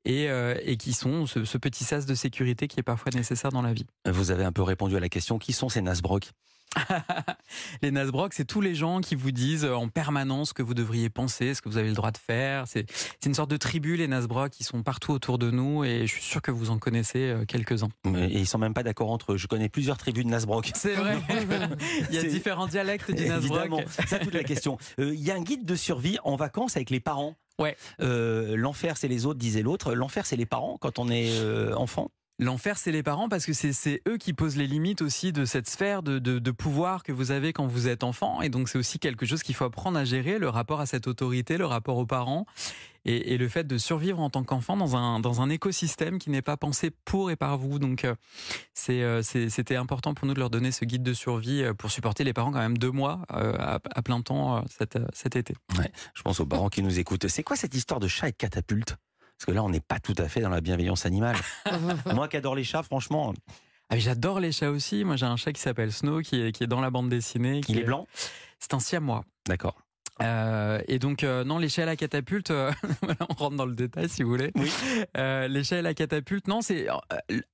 et, 0.05 0.29
euh, 0.29 0.55
et 0.63 0.77
qui 0.77 0.93
sont 0.93 1.25
ce, 1.25 1.47
ce 1.47 1.57
petit 1.57 1.85
sas 1.85 2.05
de 2.05 2.15
sécurité 2.15 2.69
qui 2.69 2.79
est 2.79 2.83
parfois 2.83 3.11
nécessaire 3.15 3.51
dans 3.51 3.63
la 3.63 3.73
vie. 3.73 3.87
Vous 4.07 4.31
avez 4.31 4.45
un 4.45 4.53
peu 4.53 4.63
répondu 4.63 4.97
à 4.97 5.01
la 5.01 5.09
question 5.09 5.39
qui 5.39 5.55
sont 5.55 5.71
ces 5.71 5.81
Nasbrock 5.81 6.31
les 7.83 7.91
Nasbrock, 7.91 8.33
c'est 8.35 8.45
tous 8.45 8.61
les 8.61 8.75
gens 8.75 9.01
qui 9.01 9.15
vous 9.15 9.31
disent 9.31 9.65
en 9.65 9.89
permanence 9.89 10.51
ce 10.51 10.55
que 10.55 10.63
vous 10.63 10.75
devriez 10.75 11.11
penser, 11.11 11.55
ce 11.55 11.63
que 11.63 11.69
vous 11.69 11.79
avez 11.79 11.89
le 11.89 11.95
droit 11.95 12.11
de 12.11 12.19
faire. 12.19 12.65
C'est 12.67 12.87
une 13.25 13.35
sorte 13.35 13.51
de 13.51 13.57
tribu, 13.57 13.97
les 13.97 14.09
Nasbrock, 14.09 14.51
qui 14.51 14.65
sont 14.65 14.83
partout 14.83 15.13
autour 15.13 15.39
de 15.39 15.51
nous 15.51 15.85
et 15.85 16.07
je 16.07 16.13
suis 16.13 16.23
sûr 16.23 16.43
que 16.43 16.51
vous 16.51 16.71
en 16.71 16.79
connaissez 16.79 17.31
euh, 17.31 17.45
quelques-uns. 17.45 17.91
Et 18.07 18.41
ils 18.41 18.47
sont 18.47 18.59
même 18.59 18.75
pas 18.75 18.83
d'accord 18.83 19.11
entre 19.11 19.33
eux. 19.33 19.37
Je 19.37 19.47
connais 19.47 19.69
plusieurs 19.69 19.97
tribus 19.97 20.25
de 20.25 20.31
Nasbrock. 20.31 20.71
C'est 20.75 20.95
vrai, 20.95 21.19
il 22.11 22.15
y 22.15 22.19
a 22.19 22.23
différents 22.23 22.67
dialectes 22.67 23.11
du 23.11 23.27
Nasbrock. 23.27 23.61
Évidemment, 23.61 23.83
ça 23.89 24.19
toute 24.19 24.35
la 24.35 24.45
question. 24.45 24.79
Euh, 24.99 25.15
Il 25.15 25.23
y 25.23 25.31
a 25.31 25.35
un 25.35 25.43
guide 25.43 25.65
de 25.65 25.77
survie 25.77 26.19
en 26.25 26.37
vacances 26.37 26.77
avec 26.77 26.91
les 26.91 27.01
parents. 27.01 27.37
Ouais. 27.59 27.77
Euh, 28.01 28.57
L'enfer 28.57 28.97
c'est 28.97 29.09
les 29.09 29.27
autres, 29.27 29.39
disait 29.39 29.63
l'autre. 29.63 29.95
L'enfer 29.95 30.27
c'est 30.27 30.37
les 30.37 30.47
parents 30.47 30.79
quand 30.81 30.99
on 30.99 31.09
est 31.09 31.31
euh, 31.41 31.75
enfant. 31.75 32.11
L'enfer, 32.39 32.77
c'est 32.77 32.93
les 32.93 33.03
parents 33.03 33.29
parce 33.29 33.47
que 33.47 33.53
c'est- 33.53 34.03
eux 34.09 34.17
qui 34.17 34.33
posent 34.33 34.57
les 34.57 34.67
limites 34.67 35.03
aussi 35.03 35.33
de 35.33 35.45
cette 35.45 35.69
sphère 35.69 36.03
de, 36.03 36.51
pouvoir 36.51 37.03
que 37.03 37.13
vous 37.13 37.31
avez 37.31 37.53
quand 37.53 37.67
vous 37.67 37.89
êtes 37.89 38.05
enfant. 38.05 38.43
Et 38.43 38.49
donc, 38.49 38.69
c'est 38.69 38.79
aussi 38.79 38.99
quelque 38.99 39.27
chose 39.27 39.43
qu'il 39.43 39.55
faut 39.55 39.65
apprendre 39.65 39.99
à 39.99 40.05
gérer, 40.05 40.39
le 40.39 40.49
rapport 40.49 40.81
à 40.81 40.87
cette 40.87 41.07
autorité, 41.07 41.57
le 41.57 41.67
rapport 41.67 41.97
aux 41.97 42.07
parents 42.07 42.47
et, 43.05 43.37
le 43.37 43.49
fait 43.49 43.67
de 43.67 43.79
survivre 43.79 44.21
en 44.21 44.31
tant 44.31 44.45
qu'enfant 44.45 44.77
dans 44.77 45.41
un, 45.41 45.51
écosystème 45.51 46.19
qui 46.19 46.31
n'est 46.31 46.43
pas 46.43 46.57
pensé 46.57 46.91
pour 47.05 47.31
et 47.31 47.37
par 47.37 47.59
vous. 47.59 47.79
Donc, 47.79 48.05
euh, 48.05 48.15
euh, 48.91 49.23
c'était 49.23 49.77
important 49.77 50.15
pour 50.15 50.27
nous 50.27 50.35
de 50.35 50.39
leur 50.39 50.51
donner 50.51 50.73
ce 50.73 50.85
guide 50.85 51.03
de 51.03 51.13
survie 51.13 51.63
euh, 51.63 51.75
pour 51.75 51.91
supporter 51.91 52.25
les 52.25 52.33
parents 52.33 52.53
quand 52.53 52.61
même 52.61 52.79
deux 52.79 52.91
mois 52.91 53.23
à, 53.29 53.81
plein 54.03 54.21
temps 54.21 54.65
cet, 54.69 55.37
été. 55.37 55.55
Je 56.15 56.23
pense 56.23 56.41
aux 56.41 56.47
parents 56.47 56.69
qui 56.69 56.83
nous 56.83 56.99
écoutent. 56.99 57.29
C'est 57.29 57.43
quoi 57.43 57.57
cette 57.57 57.75
histoire 57.75 58.01
de 58.01 58.09
chat 58.09 58.29
et 58.29 58.33
catapulte? 58.33 58.97
Parce 59.43 59.47
que 59.55 59.57
là, 59.57 59.65
on 59.65 59.71
n'est 59.71 59.81
pas 59.81 59.99
tout 59.99 60.15
à 60.19 60.29
fait 60.29 60.41
dans 60.41 60.51
la 60.51 60.61
bienveillance 60.61 61.05
animale. 61.05 61.35
Moi 62.15 62.29
qui 62.29 62.37
adore 62.37 62.55
les 62.55 62.63
chats, 62.63 62.85
franchement, 62.85 63.35
Ah, 63.91 63.99
J'adore 63.99 64.39
les 64.39 64.53
chats 64.53 64.71
aussi. 64.71 65.03
Moi, 65.03 65.17
j'ai 65.17 65.27
un 65.27 65.37
chat 65.37 65.53
qui 65.53 65.61
s'appelle 65.61 65.91
Snow, 65.91 66.21
qui 66.21 66.41
est, 66.41 66.53
qui 66.53 66.63
est 66.63 66.69
dans 66.69 66.81
la 66.81 66.91
bande 66.91 67.09
dessinée. 67.09 67.61
qui 67.61 67.73
il 67.73 67.81
est 67.81 67.83
blanc? 67.83 68.07
C'est 68.61 68.73
un 68.73 68.79
siamois. 68.79 69.25
D'accord. 69.49 69.75
Euh, 70.21 70.81
et 70.89 70.99
donc 70.99 71.25
euh, 71.25 71.43
non, 71.43 71.61
chats 71.69 71.89
à 71.89 71.97
catapulte, 71.97 72.51
euh, 72.51 72.71
on 73.31 73.35
rentre 73.35 73.57
dans 73.57 73.67
le 73.67 73.75
détail 73.75 74.09
si 74.09 74.23
vous 74.23 74.31
voulez. 74.31 74.53
Oui. 74.55 74.71
Chats 75.65 75.79
à 75.85 75.95
catapulte, 75.95 76.49
non, 76.49 76.61
c'est 76.61 76.87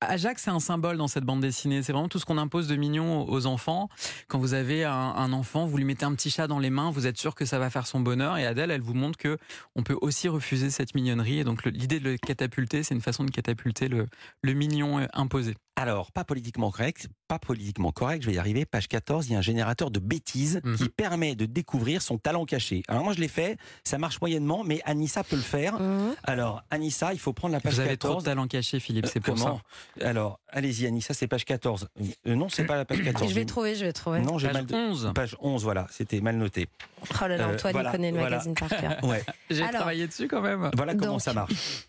Ajax, 0.01 0.43
c'est 0.43 0.51
un 0.51 0.61
symbole 0.61 0.97
dans 0.97 1.09
cette 1.09 1.25
bande 1.25 1.41
dessinée. 1.41 1.83
C'est 1.83 1.93
vraiment 1.93 2.09
tout 2.09 2.19
ce 2.19 2.25
qu'on 2.25 2.39
impose 2.39 2.67
de 2.67 2.77
mignon 2.77 3.29
aux 3.29 3.47
enfants. 3.47 3.89
Quand 4.29 4.39
vous 4.39 4.55
avez 4.55 4.85
un, 4.85 4.93
un 4.93 5.33
enfant, 5.33 5.67
vous 5.67 5.77
lui 5.77 5.85
mettez 5.85 6.05
un 6.05 6.15
petit 6.15 6.31
chat 6.31 6.47
dans 6.47 6.59
les 6.59 6.71
mains, 6.71 6.91
vous 6.91 7.07
êtes 7.07 7.19
sûr 7.19 7.35
que 7.35 7.45
ça 7.45 7.59
va 7.59 7.71
faire 7.71 7.87
son 7.87 8.01
bonheur. 8.01 8.37
Et 8.39 8.47
Adèle, 8.47 8.71
elle 8.71 8.81
vous 8.81 8.95
montre 8.95 9.19
que 9.19 9.39
on 9.77 9.83
peut 9.83 9.97
aussi 10.01 10.29
refuser 10.29 10.71
cette 10.71 10.95
mignonnerie. 10.95 11.39
Et 11.39 11.45
donc 11.45 11.65
l'idée 11.65 12.01
de 12.01 12.11
le 12.11 12.17
catapulter, 12.17 12.83
c'est 12.83 12.95
une 12.95 13.01
façon 13.01 13.25
de 13.25 13.31
catapulter 13.31 13.89
le, 13.89 14.07
le 14.43 14.53
mignon 14.55 15.07
imposé. 15.13 15.55
Alors, 15.81 16.11
pas 16.11 16.25
politiquement 16.25 16.73
correct, 16.73 17.07
pas 17.29 17.39
politiquement 17.39 17.93
correct, 17.93 18.23
je 18.23 18.27
vais 18.27 18.35
y 18.35 18.39
arriver. 18.39 18.67
Page 18.67 18.89
14, 18.89 19.29
il 19.29 19.33
y 19.33 19.37
a 19.37 19.39
un 19.39 19.43
générateur 19.43 19.93
de 19.93 20.01
bêtises 20.01 20.61
Mhm. 20.65 20.77
qui 20.77 20.89
permet 20.89 21.37
de 21.37 21.47
découvrir 21.47 22.03
son 22.03 22.19
talent 22.19 22.45
caché. 22.47 22.83
Alors 22.89 23.05
moi, 23.05 23.13
je 23.13 23.21
l'ai 23.21 23.29
fait, 23.29 23.57
ça 23.85 23.97
marche 23.97 24.21
moyennement, 24.21 24.65
mais 24.65 24.81
Anissa 24.85 25.23
peut 25.23 25.37
le 25.37 25.43
faire. 25.43 25.79
Mhm. 25.81 26.17
Alors, 26.25 26.63
Anissa, 26.71 27.13
il 27.13 27.21
faut 27.21 27.33
prendre 27.33 27.53
la 27.53 27.61
page 27.61 27.75
Vous 27.75 27.81
avez 27.81 27.91
14. 27.91 28.13
trop 28.15 28.21
de 28.21 28.25
talent 28.25 28.49
caché, 28.49 28.81
Philippe. 28.81 29.07
C'est 29.07 29.21
pour 29.21 29.35
Comment 29.37 29.61
Alors, 30.03 30.41
allez-y, 30.49 30.85
Anissa, 30.87 31.15
c'est 31.15 31.29
page 31.29 31.45
14. 31.45 31.89
Euh, 32.27 32.35
non, 32.35 32.49
c'est 32.49 32.65
pas 32.65 32.75
la 32.77 32.85
page 32.85 33.01
14. 33.05 33.31
Je 33.31 33.35
vais 33.37 33.45
trouver, 33.45 33.77
je 33.77 33.85
vais 33.85 33.93
trouver. 33.93 34.19
Non, 34.21 34.37
j'ai 34.39 34.51
mal. 34.51 34.67
Page 34.67 34.77
11. 34.81 35.13
Page 35.15 35.37
11, 35.41 35.63
voilà, 35.63 35.87
c'était 35.93 36.21
mal 36.21 36.37
noté. 36.39 36.67
Oh 37.03 37.05
là 37.21 37.37
là, 37.37 37.49
Euh, 37.49 37.55
Antoine, 37.55 37.73
voilà, 37.73 37.91
il 37.91 37.93
connaît 37.93 38.11
le 38.11 38.19
voilà. 38.19 38.31
magazine 38.39 38.55
par 38.55 38.69
cœur. 38.69 38.97
Ouais, 39.05 39.25
J'ai 39.49 39.63
travaillé 39.71 40.09
dessus 40.09 40.27
quand 40.27 40.41
même. 40.41 40.71
voilà 40.75 40.95
comment 40.97 41.13
Donc, 41.13 41.23
ça 41.23 41.33
marche. 41.35 41.87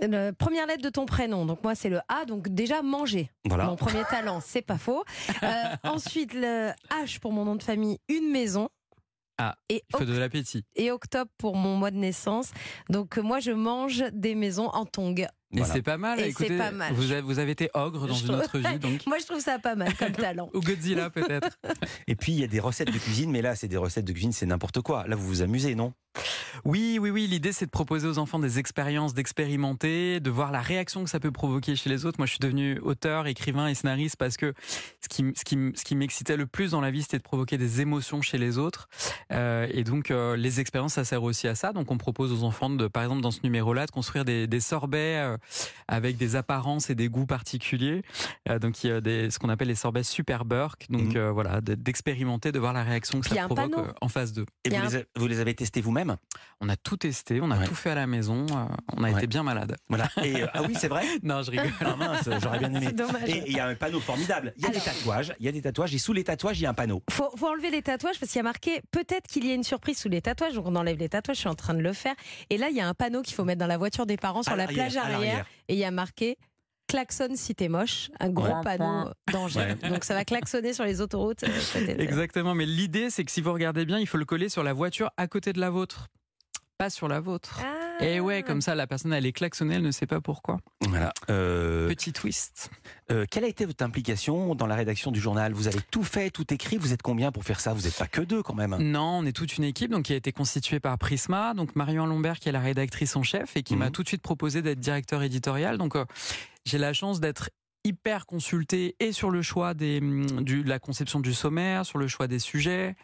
La 0.00 0.32
première 0.32 0.66
lettre 0.66 0.82
de 0.82 0.88
ton 0.88 1.04
prénom, 1.06 1.44
donc 1.44 1.62
moi 1.62 1.74
c'est 1.74 1.88
le 1.90 2.00
A, 2.08 2.24
donc 2.24 2.48
déjà 2.48 2.80
manger. 2.82 3.30
Voilà. 3.44 3.64
Mon 3.66 3.76
premier 3.76 4.02
talent, 4.04 4.40
c'est 4.40 4.62
pas 4.62 4.78
faux. 4.78 5.04
Euh, 5.42 5.46
ensuite, 5.84 6.32
le 6.34 6.70
H 6.90 7.18
pour 7.20 7.32
mon 7.32 7.44
nom 7.44 7.54
de 7.56 7.62
famille, 7.62 7.98
une 8.08 8.30
maison. 8.30 8.68
Ah, 9.38 9.56
et, 9.70 9.82
oc- 9.94 10.04
de 10.04 10.16
l'appétit. 10.18 10.64
et 10.76 10.90
octobre 10.90 11.30
pour 11.38 11.56
mon 11.56 11.74
mois 11.76 11.90
de 11.90 11.96
naissance. 11.96 12.50
Donc 12.90 13.16
euh, 13.16 13.22
moi 13.22 13.40
je 13.40 13.52
mange 13.52 14.04
des 14.12 14.34
maisons 14.34 14.68
en 14.68 14.84
tongs. 14.84 15.14
Et 15.52 15.64
c'est 15.64 15.82
pas 15.82 15.96
mal. 15.98 16.20
Et 16.20 16.28
Écoutez, 16.28 16.48
c'est 16.48 16.56
pas 16.58 16.70
mal. 16.70 16.92
Vous 16.94 17.10
avez, 17.10 17.20
vous 17.22 17.38
avez 17.38 17.50
été 17.52 17.70
ogre 17.74 18.06
dans 18.06 18.14
Je 18.14 18.20
une 18.22 18.28
trouve- 18.28 18.40
autre 18.44 18.58
vie, 18.58 18.78
donc. 18.78 19.04
Moi, 19.06 19.18
je 19.20 19.26
trouve 19.26 19.40
ça 19.40 19.58
pas 19.58 19.74
mal 19.74 19.94
comme 19.96 20.12
talent. 20.12 20.48
Ou 20.54 20.60
Godzilla 20.60 21.10
peut-être. 21.10 21.58
Et 22.06 22.14
puis 22.14 22.32
il 22.32 22.40
y 22.40 22.44
a 22.44 22.46
des 22.46 22.60
recettes 22.60 22.92
de 22.92 22.98
cuisine, 22.98 23.30
mais 23.30 23.42
là 23.42 23.56
c'est 23.56 23.68
des 23.68 23.76
recettes 23.76 24.04
de 24.04 24.12
cuisine, 24.12 24.32
c'est 24.32 24.46
n'importe 24.46 24.80
quoi. 24.80 25.06
Là 25.08 25.16
vous 25.16 25.26
vous 25.26 25.42
amusez, 25.42 25.74
non? 25.74 25.92
Oui, 26.64 26.98
oui, 27.00 27.10
oui. 27.10 27.26
L'idée, 27.28 27.52
c'est 27.52 27.66
de 27.66 27.70
proposer 27.70 28.08
aux 28.08 28.18
enfants 28.18 28.40
des 28.40 28.58
expériences, 28.58 29.14
d'expérimenter, 29.14 30.18
de 30.18 30.28
voir 30.30 30.50
la 30.50 30.60
réaction 30.60 31.04
que 31.04 31.10
ça 31.10 31.20
peut 31.20 31.30
provoquer 31.30 31.76
chez 31.76 31.88
les 31.88 32.04
autres. 32.04 32.16
Moi, 32.18 32.26
je 32.26 32.32
suis 32.32 32.40
devenu 32.40 32.78
auteur, 32.80 33.28
écrivain 33.28 33.68
et 33.68 33.74
scénariste 33.74 34.16
parce 34.16 34.36
que 34.36 34.52
ce 35.00 35.08
qui, 35.08 35.24
ce 35.36 35.44
qui, 35.44 35.56
ce 35.74 35.84
qui 35.84 35.94
m'excitait 35.94 36.36
le 36.36 36.46
plus 36.46 36.72
dans 36.72 36.80
la 36.80 36.90
vie, 36.90 37.02
c'était 37.02 37.18
de 37.18 37.22
provoquer 37.22 37.58
des 37.58 37.80
émotions 37.80 38.22
chez 38.22 38.38
les 38.38 38.58
autres. 38.58 38.88
Euh, 39.32 39.68
et 39.70 39.84
donc, 39.84 40.10
euh, 40.10 40.36
les 40.36 40.58
expériences, 40.60 40.94
ça 40.94 41.04
sert 41.04 41.22
aussi 41.22 41.46
à 41.46 41.54
ça. 41.54 41.72
Donc, 41.72 41.90
on 41.92 41.96
propose 41.98 42.32
aux 42.32 42.44
enfants, 42.44 42.70
de, 42.70 42.88
par 42.88 43.04
exemple, 43.04 43.22
dans 43.22 43.30
ce 43.30 43.40
numéro-là, 43.44 43.86
de 43.86 43.90
construire 43.92 44.24
des, 44.24 44.46
des 44.48 44.60
sorbets 44.60 45.16
euh, 45.18 45.36
avec 45.88 46.16
des 46.16 46.36
apparences 46.36 46.90
et 46.90 46.94
des 46.94 47.08
goûts 47.08 47.26
particuliers. 47.26 48.02
Euh, 48.48 48.58
donc, 48.58 48.82
il 48.84 48.90
y 48.90 48.92
a 48.92 49.00
des, 49.00 49.30
ce 49.30 49.38
qu'on 49.38 49.48
appelle 49.48 49.68
les 49.68 49.74
sorbets 49.74 50.02
super 50.02 50.44
Burke. 50.44 50.86
Donc, 50.90 51.02
Mhm. 51.14 51.16
euh, 51.16 51.32
voilà, 51.32 51.60
de- 51.60 51.74
d'expérimenter, 51.74 52.52
de 52.52 52.58
voir 52.58 52.72
la 52.72 52.82
réaction 52.84 53.20
que 53.20 53.24
Puis 53.26 53.32
il 53.32 53.36
y 53.36 53.38
a 53.38 53.42
ça 53.42 53.44
un 53.46 53.48
provoque 53.48 53.70
panneau. 53.74 53.86
euh, 53.88 53.92
en 54.00 54.08
phase 54.08 54.32
2. 54.32 54.44
Et 54.64 54.70
vous 54.70 54.76
a 54.76 54.88
les, 54.88 54.96
a- 54.96 55.02
vous 55.16 55.26
les 55.26 55.40
avez 55.40 55.54
testés 55.54 55.80
vous-même 55.80 56.16
On 56.62 56.68
a 56.68 56.76
tout 56.76 56.96
testé, 56.98 57.40
on 57.42 57.50
a 57.50 57.58
Ouais. 57.58 57.64
tout 57.66 57.74
fait 57.74 57.90
à 57.90 57.94
la 57.94 58.06
maison, 58.06 58.44
euh, 58.50 58.54
on 58.96 59.02
a 59.04 59.10
Ouais. 59.10 59.16
été 59.16 59.26
bien 59.26 59.42
malade. 59.42 59.76
Voilà. 59.88 60.08
Et, 60.22 60.42
euh, 60.42 60.46
ah 60.52 60.62
oui, 60.62 60.74
c'est 60.78 60.88
vrai 60.88 61.04
Non, 61.22 61.42
je 61.42 61.50
rigole. 61.50 61.70
Ah 61.80 61.96
mince, 61.96 62.28
j'aurais 62.42 62.58
bien 62.58 62.72
aimé. 62.74 62.86
C'est 62.88 62.96
dommage. 62.96 63.28
Et 63.28 63.42
il 63.46 63.52
y 63.56 63.60
a 63.60 63.66
un 63.66 63.74
panneau 63.74 64.00
formidable. 64.00 64.52
Il 64.58 64.64
y 64.64 64.66
a 64.66 64.70
des 64.70 64.78
tatouages, 64.80 65.34
il 65.40 65.46
y 65.46 65.48
a 65.48 65.52
des 65.52 65.62
tatouages, 65.62 65.94
et 65.94 65.98
sous 65.98 66.12
les 66.12 66.24
tatouages, 66.24 66.58
il 66.60 66.64
y 66.64 66.66
a 66.66 66.70
un 66.70 66.74
panneau. 66.74 67.02
Faut, 67.10 67.30
faut 67.36 67.46
enlever 67.48 67.70
les 67.70 67.82
tatouages 67.82 68.18
parce 68.20 68.30
qu'il 68.32 68.38
y 68.38 68.40
a 68.40 68.44
marqué 68.44 68.82
peut-être 68.90 69.26
qu'il 69.26 69.46
y 69.46 69.50
a 69.50 69.54
une 69.54 69.64
surprise 69.64 69.98
sous 69.98 70.08
les 70.10 70.20
tatouages. 70.20 70.54
Donc 70.54 70.66
on 70.66 70.76
enlève 70.76 70.98
les 70.98 71.08
tatouages, 71.08 71.36
je 71.36 71.40
suis 71.40 71.48
en 71.48 71.54
train 71.54 71.74
de 71.74 71.80
le 71.80 71.92
faire. 71.92 72.14
Et 72.50 72.58
là, 72.58 72.68
il 72.70 72.76
y 72.76 72.80
a 72.80 72.88
un 72.88 72.94
panneau 72.94 73.22
qu'il 73.22 73.34
faut 73.34 73.44
mettre 73.44 73.60
dans 73.60 73.66
la 73.66 73.78
voiture 73.78 74.04
des 74.06 74.16
parents 74.18 74.42
sur 74.42 74.52
À 74.52 74.56
la 74.56 74.66
plage 74.66 74.96
à 74.96 75.04
arrière. 75.04 75.29
Et 75.68 75.74
il 75.74 75.78
y 75.78 75.84
a 75.84 75.90
marqué 75.90 76.36
klaxon 76.88 77.28
si 77.34 77.54
t'es 77.54 77.68
moche. 77.68 78.10
Un 78.18 78.30
gros 78.30 78.46
Ouais. 78.46 78.62
panneau 78.64 79.10
danger. 79.32 79.60
Ouais. 79.82 79.88
Donc 79.90 80.04
ça 80.04 80.14
va 80.14 80.24
klaxonner 80.24 80.72
sur 80.72 80.84
les 80.84 81.00
autoroutes. 81.00 81.44
euh. 81.44 81.96
Exactement, 81.98 82.54
mais 82.54 82.66
l'idée 82.66 83.10
c'est 83.10 83.24
que 83.24 83.30
si 83.30 83.40
vous 83.40 83.52
regardez 83.52 83.84
bien, 83.84 83.98
il 83.98 84.06
faut 84.06 84.18
le 84.18 84.24
coller 84.24 84.48
sur 84.48 84.62
la 84.64 84.72
voiture 84.72 85.10
à 85.16 85.28
côté 85.28 85.52
de 85.52 85.60
la 85.60 85.70
vôtre, 85.70 86.08
pas 86.78 86.90
sur 86.90 87.06
la 87.08 87.20
vôtre. 87.20 87.60
Ah. 87.64 87.89
Et 88.02 88.20
ouais, 88.20 88.42
comme 88.42 88.60
ça 88.60 88.74
la 88.74 88.86
personne 88.86 89.12
elle 89.12 89.26
est 89.26 89.32
klaxonnée, 89.32 89.74
elle 89.76 89.82
ne 89.82 89.90
sait 89.90 90.06
pas 90.06 90.20
pourquoi. 90.20 90.58
Voilà. 90.88 91.12
Euh, 91.28 91.88
Petit 91.88 92.12
twist. 92.12 92.70
euh, 93.10 93.26
quelle 93.30 93.44
a 93.44 93.48
été 93.48 93.64
votre 93.66 93.84
implication 93.84 94.54
dans 94.54 94.66
la 94.66 94.74
rédaction 94.74 95.10
du 95.10 95.20
journal? 95.20 95.52
Vous 95.52 95.66
avez 95.68 95.80
tout 95.90 96.02
fait, 96.04 96.30
tout 96.30 96.52
écrit. 96.52 96.76
Vous 96.78 96.92
êtes 96.92 97.02
combien 97.02 97.30
pour 97.32 97.44
faire 97.44 97.60
ça? 97.60 97.72
Vous 97.74 97.82
n'êtes 97.82 97.96
pas 97.96 98.06
que 98.06 98.20
deux 98.22 98.42
quand 98.42 98.54
même. 98.54 98.76
Non, 98.78 99.18
on 99.20 99.26
est 99.26 99.32
toute 99.32 99.56
une 99.58 99.64
équipe 99.64 99.90
donc 99.90 100.04
qui 100.04 100.12
a 100.12 100.16
été 100.16 100.32
constituée 100.32 100.80
par 100.80 100.96
Prisma, 100.98 101.54
donc 101.54 101.76
Marion 101.76 102.06
Lombert 102.06 102.38
qui 102.38 102.48
est 102.48 102.52
la 102.52 102.60
rédactrice 102.60 103.16
en 103.16 103.22
chef 103.22 103.56
et 103.56 103.62
qui 103.62 103.74
Mhm. 103.74 103.78
m'a 103.80 103.90
tout 103.90 104.02
de 104.02 104.08
suite 104.08 104.22
proposé 104.22 104.62
d'être 104.62 104.80
directeur 104.80 105.22
éditorial. 105.22 105.76
Donc 105.78 105.96
euh, 105.96 106.04
j'ai 106.64 106.78
la 106.78 106.92
chance 106.92 107.20
d'être 107.20 107.50
hyper 107.84 108.26
consulté 108.26 108.94
et 109.00 109.10
sur 109.12 109.30
le 109.30 109.40
choix 109.40 109.72
des, 109.74 110.00
hum, 110.00 110.42
du, 110.44 110.62
de 110.62 110.68
la 110.68 110.78
conception 110.78 111.18
du 111.20 111.32
sommaire, 111.32 111.86
sur 111.86 111.98
le 111.98 112.08
choix 112.08 112.26
des 112.26 112.38
sujets, 112.38 112.94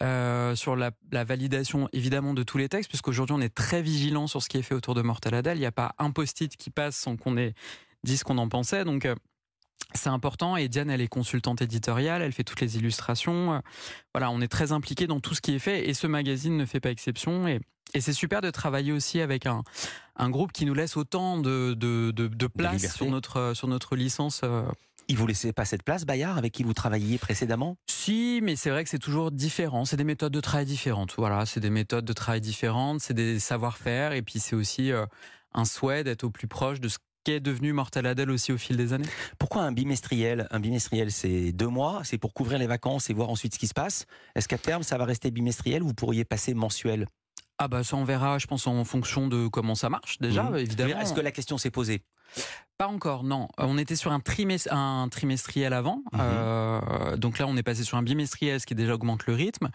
euh, 0.00 0.54
sur 0.54 0.76
la, 0.76 0.90
la 1.10 1.24
validation 1.24 1.88
évidemment 1.92 2.34
de 2.34 2.42
tous 2.42 2.58
les 2.58 2.68
textes, 2.68 2.88
puisqu'aujourd'hui 2.88 3.34
on 3.36 3.40
est 3.40 3.54
très 3.54 3.82
vigilant 3.82 4.26
sur 4.26 4.42
ce 4.42 4.48
qui 4.48 4.56
est 4.58 4.62
fait 4.62 4.74
autour 4.74 4.94
de 4.94 5.02
Mortel 5.02 5.34
Adèle. 5.34 5.56
Il 5.56 5.60
n'y 5.60 5.66
a 5.66 5.72
pas 5.72 5.94
un 5.98 6.10
post-it 6.10 6.56
qui 6.56 6.70
passe 6.70 6.96
sans 6.96 7.16
qu'on 7.16 7.36
ait 7.36 7.54
dit 8.04 8.16
ce 8.16 8.24
qu'on 8.24 8.38
en 8.38 8.48
pensait. 8.48 8.84
Donc 8.84 9.04
euh, 9.06 9.14
c'est 9.94 10.08
important 10.10 10.56
et 10.56 10.68
Diane 10.68 10.90
elle 10.90 11.00
est 11.00 11.08
consultante 11.08 11.62
éditoriale, 11.62 12.22
elle 12.22 12.32
fait 12.32 12.44
toutes 12.44 12.60
les 12.60 12.76
illustrations. 12.76 13.54
Euh, 13.54 13.58
Voilà, 14.14 14.30
on 14.30 14.40
est 14.40 14.48
très 14.48 14.72
impliqué 14.72 15.06
dans 15.06 15.20
tout 15.20 15.34
ce 15.34 15.40
qui 15.40 15.54
est 15.54 15.58
fait 15.58 15.88
et 15.88 15.94
ce 15.94 16.06
magazine 16.06 16.56
ne 16.56 16.64
fait 16.66 16.80
pas 16.80 16.90
exception. 16.90 17.48
Et, 17.48 17.60
et 17.94 18.00
c'est 18.00 18.12
super 18.12 18.40
de 18.40 18.50
travailler 18.50 18.92
aussi 18.92 19.20
avec 19.20 19.46
un, 19.46 19.62
un 20.16 20.30
groupe 20.30 20.52
qui 20.52 20.66
nous 20.66 20.74
laisse 20.74 20.96
autant 20.96 21.38
de, 21.38 21.74
de, 21.74 22.10
de, 22.10 22.28
de 22.28 22.46
place 22.46 22.74
liberté. 22.74 22.96
sur 22.96 23.06
notre, 23.10 23.52
sur 23.54 23.66
notre 23.68 23.96
licence. 23.96 24.42
Il 25.10 25.16
vous 25.16 25.26
laissait 25.26 25.54
pas 25.54 25.64
cette 25.64 25.82
place, 25.82 26.04
Bayard, 26.04 26.36
avec 26.36 26.52
qui 26.52 26.62
vous 26.62 26.74
travailliez 26.74 27.16
précédemment? 27.16 27.76
Si, 27.90 28.40
mais 28.42 28.56
c'est 28.56 28.68
vrai 28.68 28.84
que 28.84 28.90
c'est 28.90 28.98
toujours 28.98 29.30
différent. 29.30 29.86
C'est 29.86 29.96
des 29.96 30.04
méthodes 30.04 30.32
de 30.32 30.40
travail 30.40 30.66
différentes. 30.66 31.14
Voilà, 31.16 31.46
c'est 31.46 31.60
des 31.60 31.70
méthodes 31.70 32.04
de 32.04 32.12
travail 32.12 32.42
différentes, 32.42 33.00
c'est 33.00 33.14
des 33.14 33.38
savoir-faire 33.40 34.12
et 34.12 34.20
puis 34.20 34.38
c'est 34.38 34.54
aussi 34.54 34.92
euh, 34.92 35.06
un 35.54 35.64
souhait 35.64 36.04
d'être 36.04 36.24
au 36.24 36.30
plus 36.30 36.46
proche 36.46 36.78
de 36.80 36.88
ce 36.88 36.98
qu'est 37.24 37.40
devenu 37.40 37.72
Mortel 37.72 38.04
Adèle 38.06 38.30
aussi 38.30 38.52
au 38.52 38.58
fil 38.58 38.76
des 38.76 38.92
années. 38.92 39.08
Pourquoi 39.38 39.62
un 39.62 39.72
bimestriel? 39.72 40.46
Un 40.50 40.60
bimestriel, 40.60 41.10
c'est 41.10 41.52
deux 41.52 41.68
mois, 41.68 42.02
c'est 42.04 42.18
pour 42.18 42.34
couvrir 42.34 42.58
les 42.58 42.66
vacances 42.66 43.08
et 43.08 43.14
voir 43.14 43.30
ensuite 43.30 43.54
ce 43.54 43.58
qui 43.58 43.66
se 43.66 43.74
passe. 43.74 44.04
Est-ce 44.34 44.46
qu'à 44.46 44.58
terme, 44.58 44.82
ça 44.82 44.98
va 44.98 45.06
rester 45.06 45.30
bimestriel? 45.30 45.82
Ou 45.82 45.88
vous 45.88 45.94
pourriez 45.94 46.24
passer 46.26 46.52
mensuel? 46.52 47.06
Ah 47.58 47.66
bah 47.66 47.82
ça 47.82 47.96
on 47.96 48.04
verra, 48.04 48.38
je 48.38 48.46
pense 48.46 48.66
en 48.66 48.84
fonction 48.84 49.26
de 49.26 49.48
comment 49.48 49.74
ça 49.74 49.88
marche 49.88 50.18
déjà, 50.18 50.44
Mhm. 50.44 50.56
évidemment. 50.58 51.00
Est-ce 51.00 51.14
que 51.14 51.20
la 51.20 51.32
question 51.32 51.58
s'est 51.58 51.70
posée? 51.72 52.02
Pas 52.78 52.86
encore, 52.86 53.24
non. 53.24 53.48
Euh, 53.58 53.64
On 53.66 53.76
était 53.76 53.96
sur 53.96 54.12
un, 54.12 54.20
trimest- 54.20 54.68
un 54.70 55.08
trimestriel 55.10 55.72
avant. 55.72 55.96
Mhm. 56.12 56.20
Euh, 56.20 57.16
donc 57.16 57.38
là, 57.40 57.46
on 57.48 57.56
est 57.56 57.64
passé 57.64 57.82
sur 57.82 57.98
un 57.98 58.02
bimestriel, 58.02 58.60
ce 58.60 58.66
qui 58.66 58.74
déjà 58.76 58.94
augmente 58.94 59.26
le 59.26 59.34
rythme. 59.34 59.68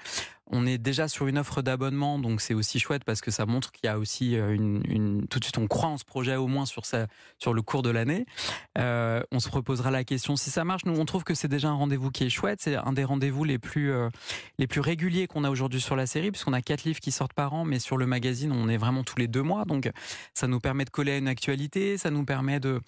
On 0.47 0.65
est 0.65 0.77
déjà 0.77 1.08
sur 1.08 1.27
une 1.27 1.38
offre 1.38 1.62
d'abonnement, 1.62 2.19
donc 2.19 2.41
c'est 2.41 2.53
aussi 2.53 2.77
chouette 2.77 3.03
parce 3.06 3.21
que 3.21 3.32
ça 3.32 3.45
montre 3.45 3.71
qu'il 3.71 3.86
y 3.86 3.89
a 3.89 3.97
aussi 3.97 4.36
euh, 4.36 4.53
une, 4.53 5.25
tout 5.29 5.39
de 5.39 5.43
suite 5.45 5.58
on 5.58 5.67
croit 5.67 5.89
en 5.89 5.97
ce 5.97 6.03
projet 6.03 6.36
au 6.36 6.47
moins 6.47 6.65
sur 6.65 6.86
sa, 6.86 7.08
sur 7.39 7.53
le 7.53 7.62
cours 7.62 7.82
de 7.82 7.89
l'année. 7.89 8.25
Euh, 8.77 9.23
on 9.32 9.39
se 9.39 9.49
reposera 9.49 9.89
la 9.89 10.03
question 10.03 10.36
si 10.36 10.49
ça 10.49 10.65
marche. 10.65 10.84
Nous, 10.86 10.99
on 10.99 11.06
trouve 11.06 11.23
que 11.23 11.34
c'est 11.34 11.47
déjà 11.47 11.69
un 11.69 11.73
rendez-vous 11.73 12.12
qui 12.12 12.25
est 12.25 12.29
chouette. 12.29 12.60
C'est 12.62 12.75
un 12.75 12.91
des 12.91 13.06
rendez-vous 13.06 13.45
les 13.45 13.58
plus 13.58 13.91
euh, 13.91 14.10
les 14.58 14.67
plus 14.67 14.82
réguliers 14.82 15.27
qu'on 15.27 15.45
a 15.45 15.49
aujourd'hui 15.49 15.79
sur 15.79 15.95
la 15.95 16.06
série, 16.06 16.32
puisqu'on 16.32 16.53
a 16.53 16.62
quatre 16.62 16.84
livres 16.84 16.99
qui 16.99 17.12
sortent 17.12 17.34
par 17.34 17.53
an, 17.53 17.63
mais 17.63 17.79
sur 17.79 17.97
le 17.97 18.06
magazine, 18.06 18.51
on 18.51 18.67
est 18.67 18.77
vraiment 18.77 19.03
tous 19.03 19.17
les 19.17 19.27
deux 19.27 19.43
mois. 19.43 19.63
Donc, 19.63 19.89
ça 20.34 20.47
nous 20.47 20.60
permet 20.60 20.84
de 20.84 20.89
coller 20.89 21.13
à 21.13 21.17
une 21.17 21.29
actualité, 21.29 21.97
ça 21.97 22.12
nous 22.12 22.25
permet 22.25 22.60
de 22.60 22.82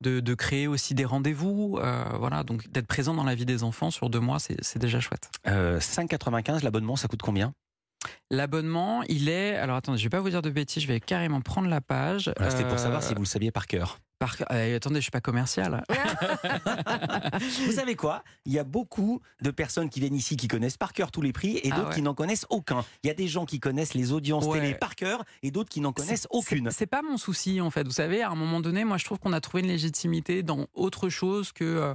de, 0.00 0.20
de 0.20 0.34
créer 0.34 0.66
aussi 0.66 0.94
des 0.94 1.04
rendez-vous, 1.04 1.78
euh, 1.80 2.04
voilà, 2.18 2.42
donc 2.42 2.68
d'être 2.70 2.86
présent 2.86 3.14
dans 3.14 3.24
la 3.24 3.34
vie 3.34 3.44
des 3.46 3.62
enfants 3.62 3.90
sur 3.90 4.08
deux 4.10 4.20
mois, 4.20 4.38
c'est 4.38 4.78
déjà 4.78 5.00
chouette. 5.00 5.30
euh, 5.46 5.78
5,95 5.80 6.62
l'abonnement, 6.64 6.96
ça 6.96 7.08
coûte 7.08 7.22
combien? 7.22 7.52
L'abonnement, 8.30 9.02
il 9.08 9.28
est, 9.28 9.56
alors 9.56 9.76
attendez, 9.76 9.98
je 9.98 10.04
vais 10.04 10.08
pas 10.10 10.20
vous 10.20 10.30
dire 10.30 10.40
de 10.42 10.50
bêtises, 10.50 10.82
je 10.82 10.88
vais 10.88 11.00
carrément 11.00 11.40
prendre 11.42 11.68
la 11.68 11.80
page. 11.82 12.32
Voilà, 12.36 12.50
C'était 12.50 12.64
pour 12.64 12.74
Euh, 12.74 12.78
savoir 12.78 13.02
si 13.02 13.12
vous 13.14 13.20
le 13.20 13.26
saviez 13.26 13.50
par 13.50 13.66
cœur. 13.66 13.98
Par- 14.20 14.36
euh, 14.52 14.76
attendez, 14.76 14.96
je 14.96 15.02
suis 15.02 15.10
pas 15.10 15.20
commercial. 15.20 15.82
Vous 17.66 17.72
savez 17.72 17.96
quoi? 17.96 18.22
Il 18.44 18.52
y 18.52 18.58
a 18.58 18.64
beaucoup 18.64 19.20
de 19.42 19.50
personnes 19.50 19.88
qui 19.88 19.98
viennent 19.98 20.14
ici 20.14 20.36
qui 20.36 20.46
connaissent 20.46 20.76
par 20.76 20.92
cœur 20.92 21.10
tous 21.10 21.22
les 21.22 21.32
prix 21.32 21.56
et 21.62 21.70
Ah 21.72 21.76
d'autres 21.76 21.88
ouais. 21.88 21.94
qui 21.96 22.02
n'en 22.02 22.14
connaissent 22.14 22.46
aucun. 22.50 22.84
Il 23.02 23.08
y 23.08 23.10
a 23.10 23.14
des 23.14 23.26
gens 23.28 23.46
qui 23.46 23.58
connaissent 23.60 23.94
les 23.94 24.12
audiences 24.12 24.44
Ouais. 24.46 24.60
télé 24.60 24.74
par 24.74 24.94
cœur 24.94 25.24
et 25.42 25.50
d'autres 25.50 25.70
qui 25.70 25.80
n'en 25.80 25.92
connaissent 25.92 26.28
aucune. 26.30 26.70
C'est 26.70 26.86
pas 26.86 27.02
mon 27.02 27.16
souci 27.16 27.60
en 27.60 27.70
fait. 27.70 27.84
Vous 27.84 27.90
savez, 27.92 28.22
à 28.22 28.30
un 28.30 28.34
moment 28.36 28.60
donné, 28.60 28.84
moi 28.84 28.98
je 28.98 29.04
trouve 29.04 29.18
qu'on 29.18 29.32
a 29.32 29.40
trouvé 29.40 29.62
une 29.62 29.68
légitimité 29.68 30.42
dans 30.42 30.66
autre 30.74 31.08
chose 31.08 31.52
que 31.52 31.64
euh, 31.64 31.94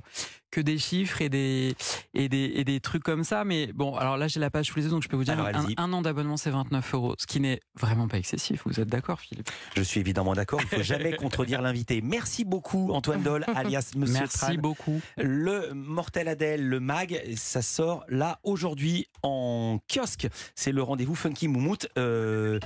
que 0.56 0.62
des 0.62 0.78
chiffres 0.78 1.22
et 1.22 1.28
des 1.28 1.76
et 2.13 2.30
des 2.30 2.50
et 2.56 2.63
des 2.63 2.80
trucs 2.80 3.04
comme 3.04 3.26
ça. 3.26 3.44
Mais 3.44 3.74
bon, 3.74 3.96
alors 3.98 4.15
là 4.15 4.30
j'ai 4.30 4.39
la 4.39 4.50
page 4.50 4.68
sous 4.68 4.78
les 4.78 4.86
yeux, 4.86 4.89
donc 4.89 5.04
je 5.04 5.10
peux 5.10 5.18
vous 5.18 5.26
dire 5.26 5.38
Alors, 5.38 5.65
un, 5.76 5.94
an 5.94 6.02
d'abonnement 6.02 6.38
c'est 6.38 6.50
29 6.50 6.94
euros, 6.94 7.15
ce 7.18 7.28
qui 7.28 7.41
n'est 7.41 7.60
vraiment 7.78 8.08
pas 8.08 8.18
excessif. 8.18 8.62
Vous 8.65 8.80
êtes 8.80 8.88
d'accord, 8.88 9.20
Philippe? 9.20 9.50
Je 9.76 9.82
suis 9.82 10.00
évidemment 10.00 10.34
d'accord, 10.34 10.62
il 10.62 10.68
faut 10.68 10.82
jamais 10.82 11.12
contredire 11.18 11.62
l'invité. 11.62 12.02
Merci 12.02 12.46
beaucoup 12.46 12.89
Antoine 12.94 13.22
Doll, 13.22 13.44
alias 13.56 13.91
Monsieur 13.98 14.20
Merci 14.20 14.38
Tran. 14.38 14.54
beaucoup. 14.56 15.02
Le 15.18 15.74
Mortel 15.74 16.30
Adèle, 16.30 16.65
le 16.65 16.80
mag, 16.80 17.22
ça 17.36 17.62
sort 17.62 18.06
là 18.08 18.39
aujourd'hui 18.44 19.08
en 19.22 19.80
kiosque. 19.94 20.30
C'est 20.56 20.72
le 20.72 20.84
rendez-vous 20.84 21.15
Funky 21.15 21.50
Moumout. 21.50 21.86
Euh, 21.98 22.60